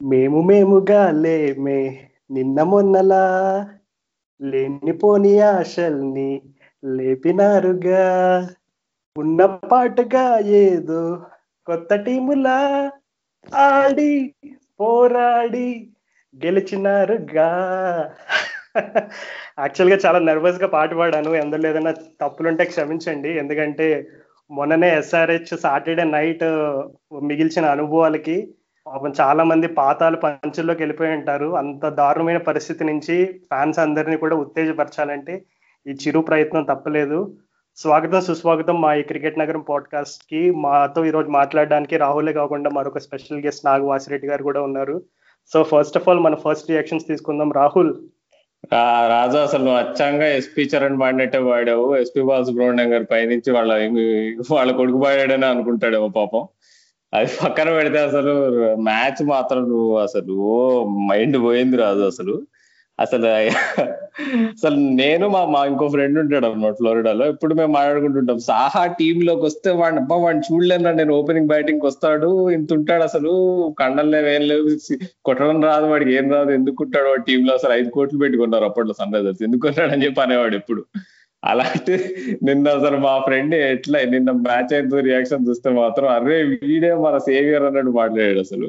[0.00, 3.24] మేము మేముగా లేమే నిన్న మొన్నలా
[4.40, 6.42] లేనిపోని ఆశల్ని
[6.84, 8.04] లేపినారుగా.
[9.16, 11.26] ఉన్న పాటగా ఏదో
[11.66, 12.58] కొత్త టీములా
[13.54, 14.34] ఆడి
[14.80, 15.90] పోరాడి
[16.36, 17.48] గెలిచినారుగా.
[19.58, 21.30] యాక్చువల్గా చాలా నర్వస్గా పాట పాడాను.
[21.34, 23.28] ఎందులో ఏదైనా తప్పులుంటే క్షమించండి.
[23.38, 24.08] ఎందుకంటే
[24.50, 26.44] మొన్ననే ఎస్ఆర్హెచ్ సాటర్డే నైట్
[27.22, 28.36] మిగిల్చిన అనుభవాలకి
[28.90, 31.56] పాపం చాలా మంది పాతాలు పంచుల్లోకి వెళ్ళిపోయి ఉంటారు.
[31.56, 35.42] అంత దారుణమైన పరిస్థితి నుంచి ఫ్యాన్స్ అందరినీ కూడా ఉత్తేజపరచాలంటే
[35.86, 37.32] ఈ చిరు ప్రయత్నం తప్పలేదు.
[37.76, 43.66] స్వాగతం సుస్వాగతం మా ఈ క్రికెట్ నగరం పాడ్కాస్ట్కి మాతో ఈరోజు మాట్లాడడానికి రాహులే కాకుండా మరొక స్పెషల్ గెస్ట్
[43.66, 45.02] నాగ వాసిరెడ్డి గారు కూడా ఉన్నారు.
[45.52, 47.52] సో ఫస్ట్ ఆఫ్ ఆల్ మన ఫస్ట్ రియాక్షన్స్ తీసుకుందాం.
[47.52, 47.94] రాహుల్.
[49.08, 53.72] రాజు అసలు నువ్వు అచ్చంగా ఎస్పీ చరణ్ పాడినట్టే పాడావు ఎస్పీ బాలసుబ్రహ్మణ్యం గారి పైనుంచి వాళ్ళ
[54.50, 56.48] వాళ్ళ కొడుకు పాడాడని అనుకుంటాడేమో పాపం.
[57.14, 58.32] అది పక్కన పెడితే అసలు
[58.80, 62.42] మ్యాచ్ మాత్రం నువ్వు అసలు ఓ మైండ్ పోయింది రాదు అసలు.
[63.00, 67.26] అసలు అసలు నేను మా మా ఇంకో ఫ్రెండ్ ఉంటాడు అనమాట ఫ్లోరిడాలో.
[67.26, 68.38] ఇప్పుడు మేము మాట్లాడుకుంటుంటాం.
[68.38, 73.32] సాహా టీమ్లోకి వస్తే వాడిని అబ్బా వాడిని చూడలేను నేను ఓపెనింగ్ బ్యాటింగ్ వస్తాడు ఇంత ఉంటాడు అసలు.
[73.78, 74.68] కండలు ఏం లేవు
[75.24, 77.54] కొట్టడం రాదు వాడికి ఏం రాదు ఎందుకు ఉంటాడు వాడు టీమ్లో?
[77.54, 79.42] అసలు ఐదు కోట్లు పెట్టుకున్నారు అప్పట్లో సన్ రైజర్స్.
[79.42, 80.84] ఎందుకు అని చెప్పి అనేవాడు ఎప్పుడు.
[81.44, 81.92] అలాంటి
[82.42, 87.62] నిన్న అసలు మా ఫ్రెండ్ ఎట్లా నిన్న మ్యాచ్ అయితే రియాక్షన్ చూస్తే మాత్రం అరే వీడే మన సేవియర్
[87.62, 88.66] అన్నట్టు మాట్లాడాడు అసలు.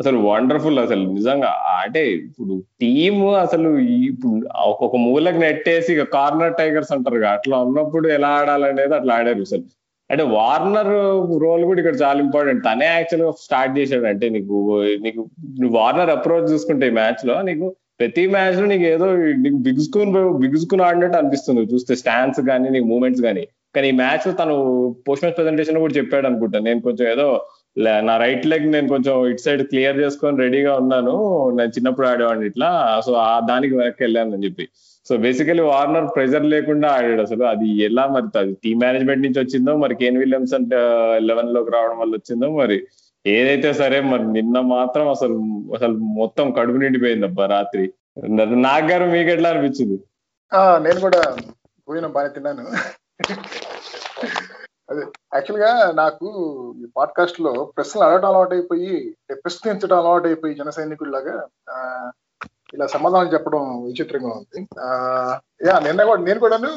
[0.00, 1.54] అసలు వండర్ఫుల్ అసలు నిజంగా.
[1.82, 8.28] అంటే ఇప్పుడు టీమ్ అసలు ఇప్పుడు ఒక్కొక్క మూలకు నెట్టేసి ఇక కార్నర్ టైగర్స్ అంటారు అట్లా ఉన్నప్పుడు ఎలా
[8.28, 9.62] ఆడాలనేది అట్లా ఆడారు అసలు.
[10.10, 10.92] అంటే వార్నర్
[11.42, 14.04] రోల్ కూడా ఇక్కడ చాలా ఇంపార్టెంట్ తనే యాక్చువల్గా స్టార్ట్ చేశాడు.
[14.04, 15.28] అంటే నీకు నీకు
[15.66, 21.60] వార్నర్ అప్రోచ్ చూసుకుంటే మ్యాచ్లో నీకు ప్రతి మ్యాచ్లో నీకు ఏదో నీకు బిగుసుకుని బిగుసుకుని ఆడినట్టు అనిపిస్తుంది.
[21.60, 24.56] చూస్తే స్టాండ్స్ కానీ నీకు మూమెంట్స్ కానీ కానీ ఈ మ్యాచ్ తను
[25.08, 26.58] పోస్ట్ మ్యాచ్ ప్రెసెంటేషన్ కూడా చెప్పాడు అనుకుంటా.
[26.58, 27.46] నేను కొంచెం ఏదో
[27.78, 31.14] నా రైట్ లెగ్ నేను కొంచెం ఇట్ సైడ్ క్లియర్ చేసుకొని రెడీగా ఉన్నాను.
[31.50, 33.00] నేను చిన్నప్పుడు ఆడేవాడిని ఇట్లా.
[33.06, 34.68] సో ఆ దానికి వెనక్కి వెళ్ళాను అని చెప్పి.
[35.08, 37.44] సో బేసికలీ వార్నర్ ప్రెజర్ లేకుండా ఆడాడు అసలు.
[37.44, 40.76] అది ఎలా మరి అది టీమ్ మేనేజ్మెంట్ నుంచి వచ్చిందో మరి కేన్ విలియమ్స్ అంటే
[41.18, 42.82] లెవెన్లోకి రావడం వల్ల వచ్చిందో మరి
[43.34, 45.36] ఏదైతే సరే మరి నిన్న మాత్రం అసలు
[45.76, 47.84] అసలు మొత్తం కడుపు నిండిపోయింది అబ్బా రాత్రి.
[48.66, 49.96] నాకు గారు మీకు ఎట్లా అనిపించింది?
[50.84, 51.20] నేను కూడా
[51.88, 52.64] పోయిన బాగా తిన్నాను.
[54.90, 55.04] అదే
[55.34, 55.70] యాక్చువల్గా
[56.00, 56.26] నాకు
[56.82, 58.92] ఈ పాడ్కాస్ట్లో ప్రశ్నలు అడగడం అలవాటు అయిపోయి
[59.44, 61.36] ప్రశ్నించడం అలవాటు అయిపోయి జన సైనికుల్లాగా
[62.74, 64.60] ఇలా సమాధానం చెప్పడం విచిత్రంగా ఉంది.
[65.66, 66.72] యా నిన్న కూడా నేను కూడాను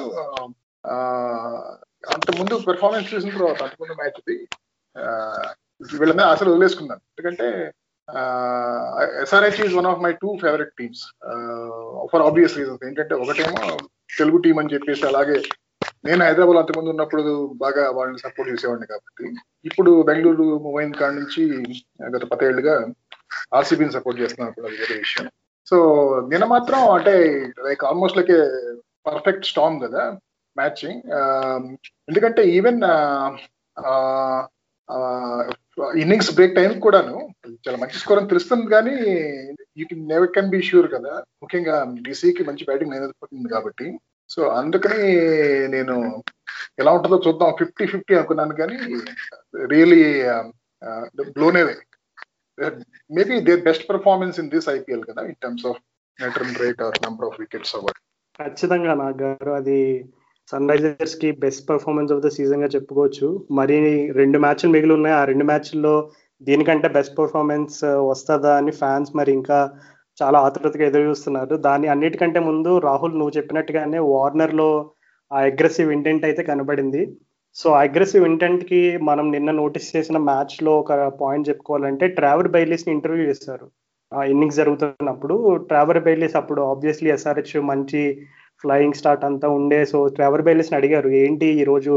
[2.13, 4.37] అంత ముందు పెర్ఫార్మెన్స్ చూసిన తర్వాత అంతకుముందు మ్యాచ్ది
[5.81, 7.01] వీళ్ళని ఆశలు వదిలేసుకున్నాను.
[7.11, 7.47] ఎందుకంటే
[9.23, 11.03] SRH is one of my two favourite teams
[12.11, 13.63] for obvious reasons ఏంటంటే ఒకటేమో
[14.17, 15.37] తెలుగు టీం అని చెప్పేసి అలాగే
[16.05, 17.23] నేను హైదరాబాద్ అంతకుముందు ఉన్నప్పుడు
[17.63, 19.25] బాగా వాళ్ళని సపోర్ట్ చేసేవాడిని కాబట్టి
[19.65, 21.43] ఇప్పుడు బెంగళూరు మూవ్ కాడ నుంచి
[22.15, 22.75] గత పదేళ్ళుగా
[23.57, 25.27] ఆర్సీబీని సపోర్ట్ చేస్తున్నాను కూడా వేరే విషయం.
[25.67, 25.77] సో
[26.27, 27.13] నిన్న మాత్రం అంటే
[27.67, 28.35] like almost like
[29.07, 30.03] perfect storm కదా
[30.57, 31.01] మ్యాచింగ్
[32.09, 32.81] ఎందుకంటే ఈవెన్
[36.01, 37.15] ఇన్నింగ్స్ బ్రేక్ టైం కూడాను.
[37.65, 38.95] చాలా మంచి స్కోర్ అని తెలుస్తుంది కానీ
[39.79, 41.13] you can never can be sure కదా.
[41.43, 41.75] ముఖ్యంగా
[42.05, 43.87] డీసీకి మంచి బ్యాటింగ్ నేర్పడుతుంది కాబట్టి.
[44.33, 45.05] సో అందుకని
[45.75, 45.95] నేను
[46.81, 47.51] ఎలా ఉంటుందో చూద్దాం.
[47.61, 48.77] ఫిఫ్టీ ఫిఫ్టీ అనుకున్నాను కానీ
[49.73, 50.03] really
[51.37, 51.61] బ్లోనే
[53.17, 55.79] maybe the best performance in this IPL కదా in terms of
[56.19, 57.97] net run rate or number of wickets hour
[58.39, 59.79] ఖచ్చితంగా నాగారు అది
[60.49, 63.27] సన్ రైజర్స్కి బెస్ట్ పర్ఫార్మెన్స్ ఆఫ్ ద సీజన్గా చెప్పుకోవచ్చు.
[63.59, 63.77] మరి
[64.19, 65.93] రెండు మ్యాచ్లు మిగిలి ఉన్నాయి ఆ రెండు మ్యాచ్ల్లో
[66.41, 67.77] దీనికంటే బెస్ట్ పర్ఫార్మెన్స్
[68.11, 69.57] వస్తుందా అని ఫ్యాన్స్ మరి ఇంకా
[70.17, 74.69] చాలా ఆతృతగా ఎదురు చూస్తున్నారు దాని అన్నిటికంటే ముందు రాహుల్ నువ్వు చెప్పినట్టుగానే వార్నర్లో
[75.31, 77.01] ఆ అగ్రెసివ్ ఇంటెంట్ అయితే కనబడింది.
[77.55, 83.67] సో అగ్రెసివ్ ఇంటెంట్కి మనం నిన్న నోటీస్ చేసిన మ్యాచ్లో ఒక పాయింట్ చెప్పుకోవాలంటే ట్రావర్ బైలీస్ని ఇంటర్వ్యూ చేశారు
[84.33, 85.35] ఇన్నింగ్స్ జరుగుతున్నప్పుడు
[85.69, 88.01] ట్రావర్ బైలీస్ అప్పుడు ఆబ్వియస్లీ ఎస్ఆర్హెచ్ మంచి
[88.61, 89.85] ఫ్లయింగ్ స్టార్ట్ అంతా ఉండే.
[89.85, 91.93] సో ట్రావర్ బెయిలిస్ని అడిగారు ఏంటి ఈరోజు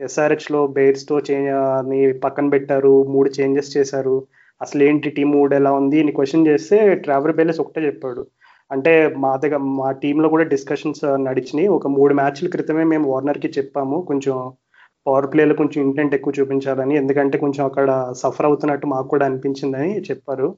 [0.00, 4.16] ఎస్ఆర్హెచ్లో బెయిర్స్తో చేంజ్ అని పక్కన పెట్టారు మూడు చేంజెస్ చేశారు
[4.60, 6.00] అసలు ఏంటి టీం మూడ్ ఎలా ఉంది?
[6.02, 8.26] అని క్వశ్చన్ చేస్తే ట్రావర్ బైలీస్ ఒకటే చెప్పాడు.
[8.72, 11.68] అంటే మా దగ్గర మా టీంలో కూడా డిస్కషన్స్ నడిచినాయి.
[11.68, 14.52] ఒక మూడు మ్యాచ్ల క్రితమే మేము వార్నర్కి చెప్పాము కొంచెం
[15.06, 20.48] పవర్ ప్లేలో కొంచెం ఇంటెంట్ ఎక్కువ చూపించాలని ఎందుకంటే కొంచెం అక్కడ సఫర్ అవుతున్నట్టు మాకు కూడా అనిపించిందని చెప్పారు.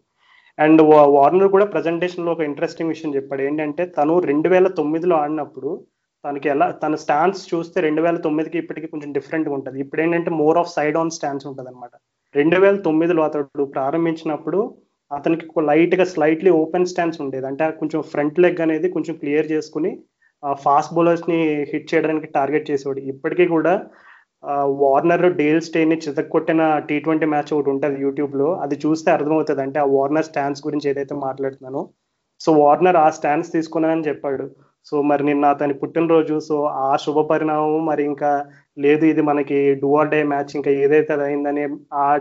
[0.58, 0.82] అండ్
[1.16, 3.42] వార్నర్ కూడా ప్రజెంటేషన్లో ఒక ఇంట్రెస్టింగ్ విషయం చెప్పాడు.
[3.48, 5.70] ఏంటంటే తను రెండు వేల తొమ్మిదిలో ఆడినప్పుడు
[6.24, 9.78] తనకి ఎలా తన స్టాన్స్ చూస్తే రెండు వేల తొమ్మిదికి ఇప్పటికి కొంచెం డిఫరెంట్గా ఉంటుంది.
[9.84, 11.94] ఇప్పుడు ఏంటంటే more of side on stance ఉంటుంది అనమాట
[12.34, 14.60] రెండు వేల తొమ్మిదిలో అతడు ప్రారంభించినప్పుడు
[15.10, 17.46] అతనికి లైట్గా స్లైట్లీ ఓపెన్ స్టాన్స్ ఉండేది.
[17.50, 19.92] అంటే కొంచెం ఫ్రంట్ లెగ్ అనేది కొంచెం క్లియర్ చేసుకుని
[20.64, 21.40] ఫాస్ట్ బౌలర్స్ని
[21.72, 23.00] హిట్ చేయడానికి టార్గెట్ చేసేవాడు.
[23.12, 23.74] ఇప్పటికీ కూడా
[24.82, 28.52] వార్నర్ డేల్ స్టేని చితక్కొట్టిన టీ ట్వంటీ మ్యాచ్ ఒకటి ఉంటుంది యూట్యూబ్లో.
[28.55, 29.62] అది చూస్తే అర్థమవుతుంది.
[29.62, 31.88] అంటే ఆ వార్నర్ స్టాన్స్ గురించి ఏదైతే మాట్లాడుతున్నానో.
[32.41, 34.50] సో వార్నర్ ఆ స్టాన్స్ తీసుకున్నానని చెప్పాడు.
[34.85, 36.38] సో మరి నిన్న అతని పుట్టినరోజు.
[36.38, 38.44] సో ఆ శుభ పరిణామం మరి ఇంకా
[38.79, 39.05] లేదు.
[39.05, 42.20] ఇది మనకి డూఆర్ డే మ్యాచ్ ఇంకా ఏదైతే అది అయిందని ఆ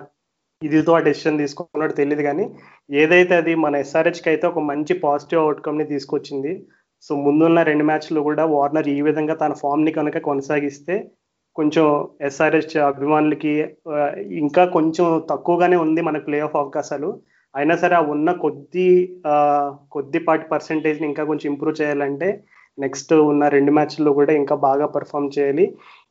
[0.64, 2.50] ఇదితో ఆ డెసిషన్ తీసుకున్నాడో తెలియదు కానీ
[2.92, 6.66] ఏదైతే అది మన ఎస్ఆర్హెచ్కి అయితే ఒక మంచి పాజిటివ్ అవుట్కమ్ని తీసుకొచ్చింది.
[7.02, 11.12] సో ముందున్న రెండు మ్యాచ్లు కూడా వార్నర్ ఈ విధంగా తన ఫామ్ని కనుక కొనసాగిస్తే
[11.55, 11.85] కొంచెం
[12.27, 13.53] ఎస్ఆర్ఎస్ అభిమానులకి
[14.44, 17.09] ఇంకా కొంచెం తక్కువగానే ఉంది మనకు ప్లే ఆఫ్ అవకాశాలు.
[17.55, 18.88] అయినా సరే ఆ ఉన్న కొద్ది
[19.95, 22.29] కొద్దిపాటి పర్సంటేజ్ని ఇంకా కొంచెం ఇంప్రూవ్ చేయాలంటే
[22.77, 25.65] నెక్స్ట్ ఉన్న రెండు మ్యాచ్ల్లో కూడా ఇంకా బాగా పర్ఫామ్ చేయాలి.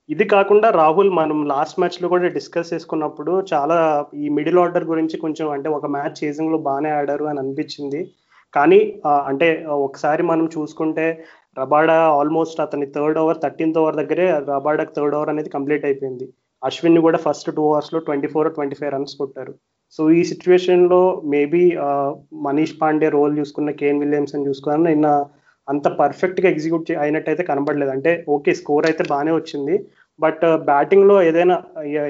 [0.09, 3.77] ఇది కాకుండా రాహుల్ మనం లాస్ట్ మ్యాచ్లో కూడా డిస్కస్ చేసుకున్నప్పుడు చాలా
[4.25, 8.01] ఈ మిడిల్ ఆర్డర్ గురించి కొంచెం అంటే ఒక మ్యాచ్ చేసింగ్ బాగానే ఆడారు అని అనిపించింది.
[8.55, 8.81] కానీ
[9.31, 9.49] అంటే
[9.87, 11.07] ఒకసారి మనం చూసుకుంటే
[11.61, 16.27] రబాడా ఆల్మోస్ట్ అతని థర్డ్ ఓవర్ థర్టీన్త్ ఓవర్ దగ్గరే రబాడాకి థర్డ్ ఓవర్ అనేది కంప్లీట్ అయిపోయింది.
[16.63, 19.53] అశ్విన్ కూడా ఫస్ట్ టూ అవర్స్లో twenty four twenty five runs కొట్టారు.
[19.97, 21.01] సో ఈ సిచ్యువేషన్లో
[21.35, 21.63] మేబీ
[22.47, 25.09] మనీష్ పాండే రోల్ చూసుకున్న కేన్ విలియమ్సన్ చూసుకున్న నిన్న
[25.69, 27.93] అంత పర్ఫెక్ట్గా ఎగ్జిక్యూట్ అయినట్టయితే కనబడలేదు.
[27.97, 29.75] అంటే ఓకే స్కోర్ అయితే బాగానే వచ్చింది.
[30.21, 31.57] బట్ బ్యాటింగ్లో ఏదైనా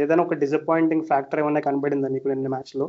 [0.05, 2.87] ఏదైనా ఒక డిసప్పాయింటింగ్ ఫ్యాక్టర్ ఏమైనా కనబడిందా నీకు నిన్న మ్యాచ్లో?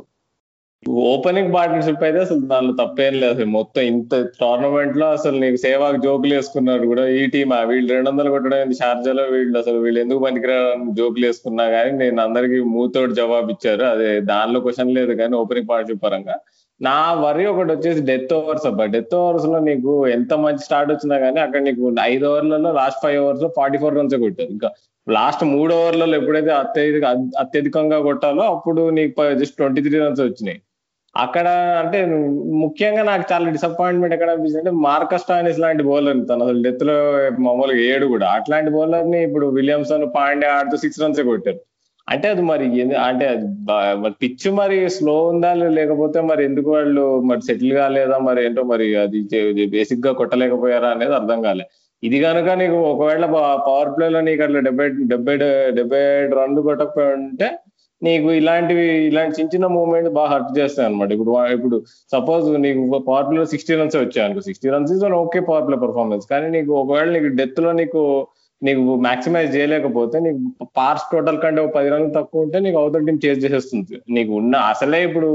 [1.10, 3.32] ఓపెనింగ్ పార్ట్నర్షిప్ అయితే అసలు దానిలో తప్పేం లేదు.
[3.34, 7.54] అసలు మొత్తం ఇంత టోర్నమెంట్లో అసలు నీకు సేవాకి జోకులు వేసుకున్నారు కూడా ఈ టీమ్.
[7.70, 12.58] వీళ్ళు రెండు వందలు కొట్టడం షార్జాలో వీళ్ళు అసలు వీళ్ళు ఎందుకు పనికిరాని జోకులు వేసుకున్నా కానీ నేను అందరికి
[12.74, 13.84] మూతోటి జవాబు ఇచ్చారు.
[13.84, 16.36] అదే దానిలో క్వశ్చన్ లేదు కానీ ఓపెనింగ్ పార్ట్నర్షిప్ పరంగా.
[16.80, 18.84] నా వరి ఒకటి వచ్చేసి డెత్ ఓవర్స్ అబ్బా.
[18.94, 23.50] డెత్ ఓవర్స్లో నీకు ఎంత మంచి స్టార్ట్ వచ్చినా కానీ అక్కడ నీకు ఐదు ఓవర్లలో లాస్ట్ ఫైవ్ ఓవర్స్లో
[23.56, 24.50] ఫార్టీ ఫోర్ రన్స్ కొట్టారు.
[24.56, 24.70] ఇంకా
[25.06, 27.06] లాస్ట్ మూడు ఓవర్లలో ఎప్పుడైతే అత్యధిక
[27.38, 30.58] అత్యధికంగా కొట్టాలో అప్పుడు నీకు జస్ట్ ట్వంటీ త్రీ రన్స్ వచ్చినాయి.
[31.14, 31.48] అక్కడ
[31.80, 31.98] అంటే
[32.62, 36.96] ముఖ్యంగా నాకు చాలా డిసప్పాయింట్మెంట్ ఎక్కడ అనిపించింది అంటే మార్కస్ టానిస్ లాంటి బౌలర్ తను అసలు డెత్లో
[37.46, 38.28] మామూలుగా ఏడు కూడా.
[38.38, 41.60] అట్లాంటి బౌలర్ని ఇప్పుడు విలియమ్సన్ పాండే ఆడుతూ సిక్స్ రన్స్ కొట్టారు.
[42.08, 42.66] అంటే అది మరి
[43.08, 43.26] అంటే
[44.02, 48.86] మరి పిచ్ మరి స్లో ఉందా లేకపోతే మరి ఎందుకు వాళ్ళు మరి సెటిల్ కాలేదా మరి ఏంటో మరి
[49.04, 49.20] అది
[49.76, 51.66] బేసిక్గా కొట్టలేకపోయారా అనేది అర్థం కాలే.
[52.02, 53.24] ఇది కనుక నీకు ఒకవేళ
[53.66, 55.36] పవర్ ప్లే లో నీకు అట్లా డెబ్బై డెబ్బై
[55.78, 57.48] డెబ్బై ఏడు రన్లు కొట్టకపోయి ఉంటే
[58.02, 61.76] నీకు ఇలాంటివి ఇలాంటి చిన్న చిన్న మూమెంట్ బాగా హర్ట్ చేస్తాయి అనమాట ఇప్పుడు ఇప్పుడు
[62.12, 64.42] సపోజ్ నీకు పవర్ ప్లేలో సిక్స్టీ రన్స్ వచ్చాయి అనుకో.
[64.48, 68.02] Sixty runs is okay power play performance కానీ నీకు ఒకవేళ నీకు డెత్లో నీకు
[68.62, 70.40] నీకు మాక్సిమైజ్ చేయలేకపోతే నీకు
[70.78, 73.96] పార్స్ టోటల్ కంటే ఒక పది రన్లు తక్కువ ఉంటే నీకు అవతల టీం చేజ్ చేసేస్తుంది.
[74.16, 75.28] నీకు ఉన్న అసలే ఇప్పుడు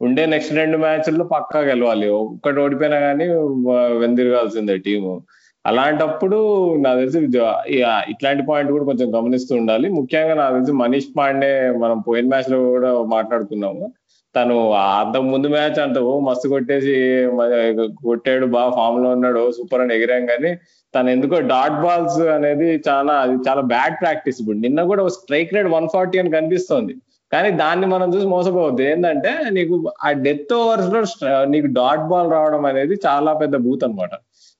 [0.00, 2.08] ఉండే నెక్స్ట్ రెండు మ్యాచ్ల్లో పక్కా గెలవాలి.
[2.20, 3.26] ఒక్కటి ఓడిపోయినా కానీ
[4.02, 5.12] వెందిరగాల్సిందే టీము
[5.68, 6.38] అలాంటప్పుడు
[6.84, 7.18] నా తెలిసి
[8.12, 9.86] ఇట్లాంటి పాయింట్ కూడా కొంచెం గమనిస్తూ ఉండాలి.
[9.98, 11.52] ముఖ్యంగా నా తెలిసి మనీష్ పాండే
[11.84, 13.86] మనం పోయిన మ్యాచ్లో కూడా మాట్లాడుకున్నాము.
[14.34, 14.56] తను
[15.00, 16.94] అంత ముందు మ్యాచ్ అంత ఓ మస్తు కొట్టేసి
[18.08, 20.50] కొట్టాడు బాగా ఫామ్లో ఉన్నాడు సూపర్ అని ఎగిరాం కానీ
[20.94, 24.58] తను ఎందుకో డాట్ బాల్స్ అనేది చాలా అది చాలా బ్యాడ్ ప్రాక్టీస్ ఇప్పుడు.
[24.66, 26.94] నిన్న కూడా స్ట్రైక్ రేట్ వన్ ఫార్టీ అని కనిపిస్తోంది.
[27.32, 28.82] కానీ దాన్ని మనం చూసి మోసపోవద్దు.
[28.90, 29.74] ఏంటంటే నీకు
[30.06, 31.00] ఆ డెత్ ఓవర్స్లో
[31.54, 34.14] నీకు డాట్ బాల్ రావడం అనేది చాలా పెద్ద బూత్ అనమాట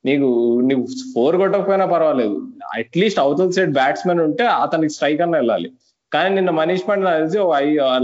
[0.06, 2.36] నీకు నీకు ఫోర్ కొట్టకపోయినా పర్వాలేదు.
[2.74, 5.70] అట్లీస్ట్ అవతల సైడ్ బ్యాట్స్మెన్ ఉంటే అతనికి స్ట్రైక్ అన్న వెళ్ళాలి.
[6.12, 7.38] కానీ నిన్న మనీష్ పాండే తెలిసి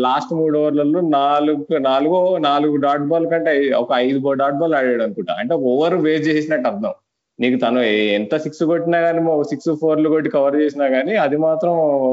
[0.06, 3.52] లాస్ట్ మూడు ఓవర్లలో నాలుగు నాలుగో నాలుగు డాట్ బాల్ కంటే
[3.82, 5.36] ఒక ఐదు డాట్ బాల్ ఆడాడు అనుకుంటా.
[5.38, 6.92] అంటే ఓవర్ వేస్ట్ చేసినట్టు అర్థం.
[7.40, 7.80] నీకు తను
[8.18, 9.20] ఎంత సిక్స్ కొట్టినా కానీ
[9.50, 11.72] సిక్స్ ఫోర్లు కొట్టి కవర్ చేసినా కానీ అది మాత్రం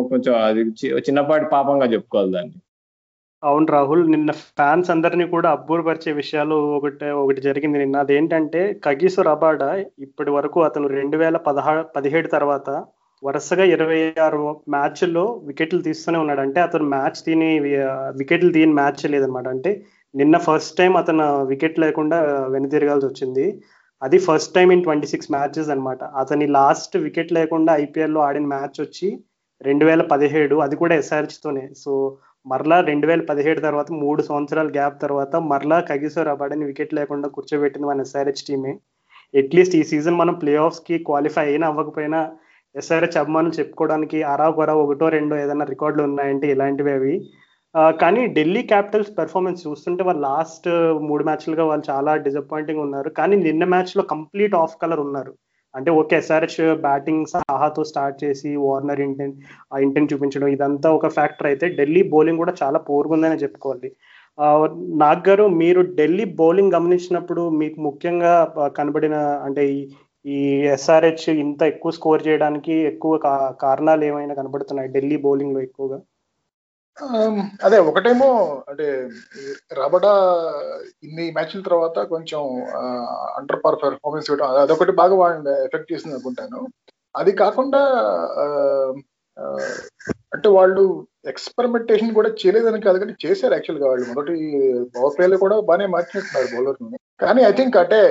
[0.09, 0.61] కొంచెం అది
[0.93, 2.53] చిన్నపాటి పాపంగా చెప్పుకోవాలి దాన్ని.
[3.43, 7.97] అవును రాహుల్ నిన్న ఫ్యాన్స్ అందరినీ కూడా అబ్బూరపరిచే విషయాలు ఒకటి ఒకటి జరిగింది నిన్న.
[8.05, 9.69] అదేంటంటే కగిసు రబాడా
[10.05, 12.69] ఇప్పటి వరకు అతను రెండు వేల పదహారు పదిహేడు తర్వాత
[13.23, 14.41] వరుసగా ఇరవై ఆరు
[14.75, 16.41] మ్యాచ్ల్లో వికెట్లు తీస్తూనే ఉన్నాడు.
[16.45, 17.49] అంటే అతను మ్యాచ్ తిని
[18.19, 19.71] వికెట్లు తీయని మ్యాచ్ లేదనమాట అంటే
[20.13, 22.19] నిన్న ఫస్ట్ టైం అతను వికెట్ లేకుండా
[22.55, 23.47] వెనుతిరగాల్సి వచ్చింది.
[24.01, 28.77] అది first time in twenty six matches అనమాట అతని లాస్ట్ వికెట్ లేకుండా ఐపీఎల్లో ఆడిన మ్యాచ్
[28.81, 29.07] వచ్చి
[29.61, 31.91] రెండు వేల పదిహేడు అది కూడా ఎస్ఆర్హెచ్తోనే సో
[32.45, 37.87] మరలా రెండు వేల పదిహేడు తర్వాత మూడు సంవత్సరాల గ్యాప్ తర్వాత మరలా కగిసో రబాడని వికెట్ లేకుండా కూర్చోబెట్టింది
[37.87, 38.73] మన ఎస్ఆర్హెచ్ టీమే
[39.33, 42.19] అట్లీస్ట్ ఈ సీజన్ మనం ప్లే ఆఫ్స్కి క్వాలిఫై అయినా అవ్వకపోయినా
[42.75, 47.13] ఎస్ఆర్హెచ్ అభిమానులు చెప్పుకోవడానికి అరా కొరా ఒకటో రెండో ఏదైనా రికార్డులు ఉన్నాయంటే ఇలాంటివి అవి.
[48.01, 50.67] కానీ ఢిల్లీ క్యాపిటల్స్ పెర్ఫార్మెన్స్ చూస్తుంటే వాళ్ళు లాస్ట్
[51.09, 53.09] మూడు మ్యాచ్లుగా వాళ్ళు చాలా డిసప్పాయింటింగ్ ఉన్నారు.
[53.19, 55.33] కానీ నిన్న మ్యాచ్లో కంప్లీట్ ఆఫ్ కలర్ ఉన్నారు.
[55.75, 59.33] అంటే ఓకే ఎస్ఆర్హెచ్ బ్యాటింగ్ సాహాతో స్టార్ట్ చేసి వార్నర్ ఇంటెన్
[59.73, 63.89] ఆ ఇంటెన్ చూపించడం ఇదంతా ఒక ఫ్యాక్టర్ అయితే ఢిల్లీ బౌలింగ్ కూడా చాలా పోరుగుందని చెప్పుకోవాలి.
[65.03, 68.33] నాగ్ గారు మీరు ఢిల్లీ బౌలింగ్ గమనించినప్పుడు మీకు ముఖ్యంగా
[68.77, 69.15] కనబడిన
[69.47, 69.79] అంటే ఈ
[70.25, 70.37] ఈ
[70.75, 73.13] ఎస్ఆర్హెచ్ ఇంత ఎక్కువ స్కోర్ చేయడానికి ఎక్కువ
[73.63, 75.97] కారణాలు ఏమైనా కనబడుతున్నాయి ఢిల్లీ బౌలింగ్లో ఎక్కువగా?
[77.65, 78.29] అదే ఒకటేమో
[78.69, 78.87] అంటే
[79.79, 80.13] రబడా
[81.03, 82.41] ఇన్ని మ్యాచ్ల తర్వాత కొంచెం
[83.37, 86.61] అండర్ పర్ పెర్ఫార్మెన్స్ ఇవ్వడం అదొకటి బాగా వాళ్ళని ఎఫెక్ట్ చేసింది అనుకుంటాను.
[87.15, 87.81] అది కాకుండా
[90.33, 90.83] అంటే వాళ్ళు
[91.27, 94.05] ఎక్స్పెరిమెంటేషన్ కూడా చేయలేదని కాదు కానీ చేశారు యాక్చువల్గా వాళ్ళు.
[94.11, 94.35] మొదటి
[94.95, 98.01] పవర్ ప్లేలో కూడా బాగానే మార్చినట్టున్నారు బౌలర్ని కానీ ఐ థింక్ అంటే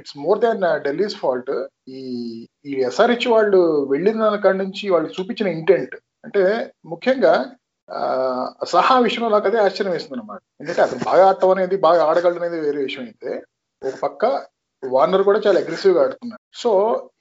[0.00, 1.52] it's more than Delhi's fault
[1.88, 2.00] ఈ
[2.66, 3.60] ఈ ఎస్ఆర్హెచ్ వాళ్ళు
[3.92, 6.42] వెళ్ళిన కాడి నుంచి వాళ్ళు చూపించిన ఇంటెంట్ అంటే
[6.86, 7.34] ముఖ్యంగా
[8.74, 12.58] సహా విషయంలో నాకు అదే ఆశ్చర్యం వేస్తుంది అనమాట ఎందుకంటే అతను బాగా ఆడటం అనేది బాగా ఆడగలడం అనేది
[12.66, 13.30] వేరే విషయం అయితే
[13.82, 14.24] ఒక పక్క
[14.82, 16.70] వార్నర్ కూడా చాలా అగ్రెసివ్గా ఆడుతున్నాడు సో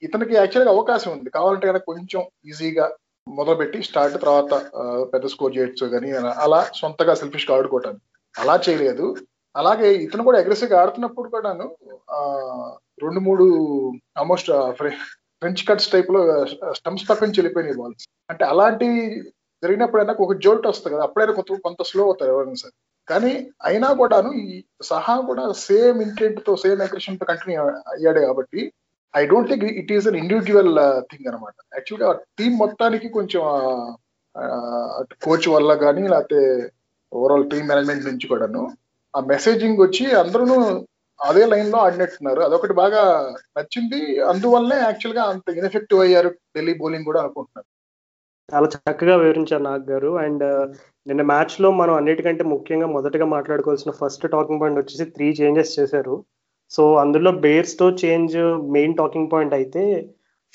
[0.03, 1.29] ఇతనికి యాక్చువల్గా అవకాశం ఉంది.
[1.29, 2.85] కావాలంటే కనుక కొంచెం ఈజీగా
[3.27, 4.53] మొదలుపెట్టి స్టార్ట్ తర్వాత
[5.13, 6.11] పెద్ద స్కోర్ చేయొచ్చు కానీ
[6.45, 8.05] అలా సొంతగా సెల్ఫిష్గా ఆడుకోవటానికి.
[8.35, 9.07] అలా చేయలేదు.
[9.55, 11.67] అలాగే ఇతను కూడా అగ్రెసివ్గా ఆడుతున్నప్పుడు కూడాను
[13.03, 13.45] రెండు మూడు
[14.19, 14.49] ఆల్మోస్ట్
[15.41, 16.21] ఫ్రెంచ్ కట్స్ టైప్లో
[16.79, 18.88] స్టంప్స్ పక్కన చెల్లిపోయినాయి బాల్స్ అంటే అలాంటి
[19.63, 22.73] జరిగినప్పుడైనా ఒక జోల్ట్ వస్తుంది కదా అప్పుడైనా కొంత కొంత స్లో అవుతారు ఎవరైనా సరే.
[23.07, 23.31] కానీ
[23.65, 27.61] అయినా కూడాను ఈ సహా కూడా సేమ్ ఇంటెంట్తో సేమ్ అగ్రెషన్తో కంటిన్యూ
[27.93, 28.61] అయ్యాడు కాబట్టి
[29.13, 30.73] I don't think it is an individual
[31.11, 33.41] thing అనమాట యాక్చువల్గా టీం మొత్తానికి కొంచెం
[35.23, 36.41] కోచ్ వల్ల కానీ లేకపోతే
[37.11, 38.61] ఓవరాల్ టీం మేనేజ్మెంట్ నుంచి కూడాను
[39.13, 40.57] ఆ మెసేజింగ్ వచ్చి అందరూ
[41.19, 42.41] అదే లైన్లో ఆడినట్టున్నారు.
[42.41, 43.01] అదొకటి బాగా
[43.57, 43.99] నచ్చింది.
[44.21, 46.29] అందువల్లే యాక్చువల్గా అంత ఇన్ఎఫెక్టివ్ అయ్యారు.
[46.55, 47.67] ఢిల్లీ బౌలింగ్ కూడా అనుకుంటున్నారు
[48.51, 50.11] చాలా చక్కగా వివరించారు నాగ్ గారు.
[50.25, 50.65] అండ్ uh,
[51.07, 56.15] నిన్న మ్యాచ్లో మనం అన్నిటికంటే ముఖ్యంగా మొదటగా మాట్లాడుకోవాల్సిన ఫస్ట్ టాకింగ్ పాయింట్ వచ్చేసి త్రీ చేంజెస్ చేశారు.
[56.71, 58.37] సో అందులో బేర్స్తో చేంజ్
[58.75, 59.83] మెయిన్ టాకింగ్ పాయింట్ అయితే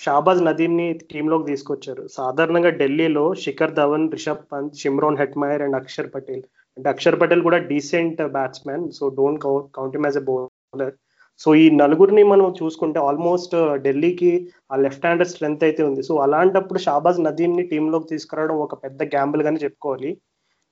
[0.00, 2.04] షాబాజ్ నదీమ్ని టీంలోకి తీసుకొచ్చారు.
[2.18, 6.44] సాధారణంగా ఢిల్లీలో Shikhar Dhawan Rishabh Pant Shimron Hetmyer and Axar Patel.
[6.76, 9.42] అంటే అక్షర్ పటేల్ కూడా decent batsmen so don't
[9.76, 10.94] count him as a bowler
[11.40, 14.32] so ఈ నలుగురిని మనం చూసుకుంటే ఆల్మోస్ట్ uh, ఢిల్లీకి
[14.72, 16.02] ఆ లెఫ్ట్ హ్యాండర్ స్ట్రెంత్ అయితే ఉంది.
[16.08, 20.10] సో అలాంటప్పుడు షాబాజ్ నదీమ్ని టీంలోకి తీసుకురావడం ఒక పెద్ద గ్యాంబుల్ గానే చెప్పుకోవాలి.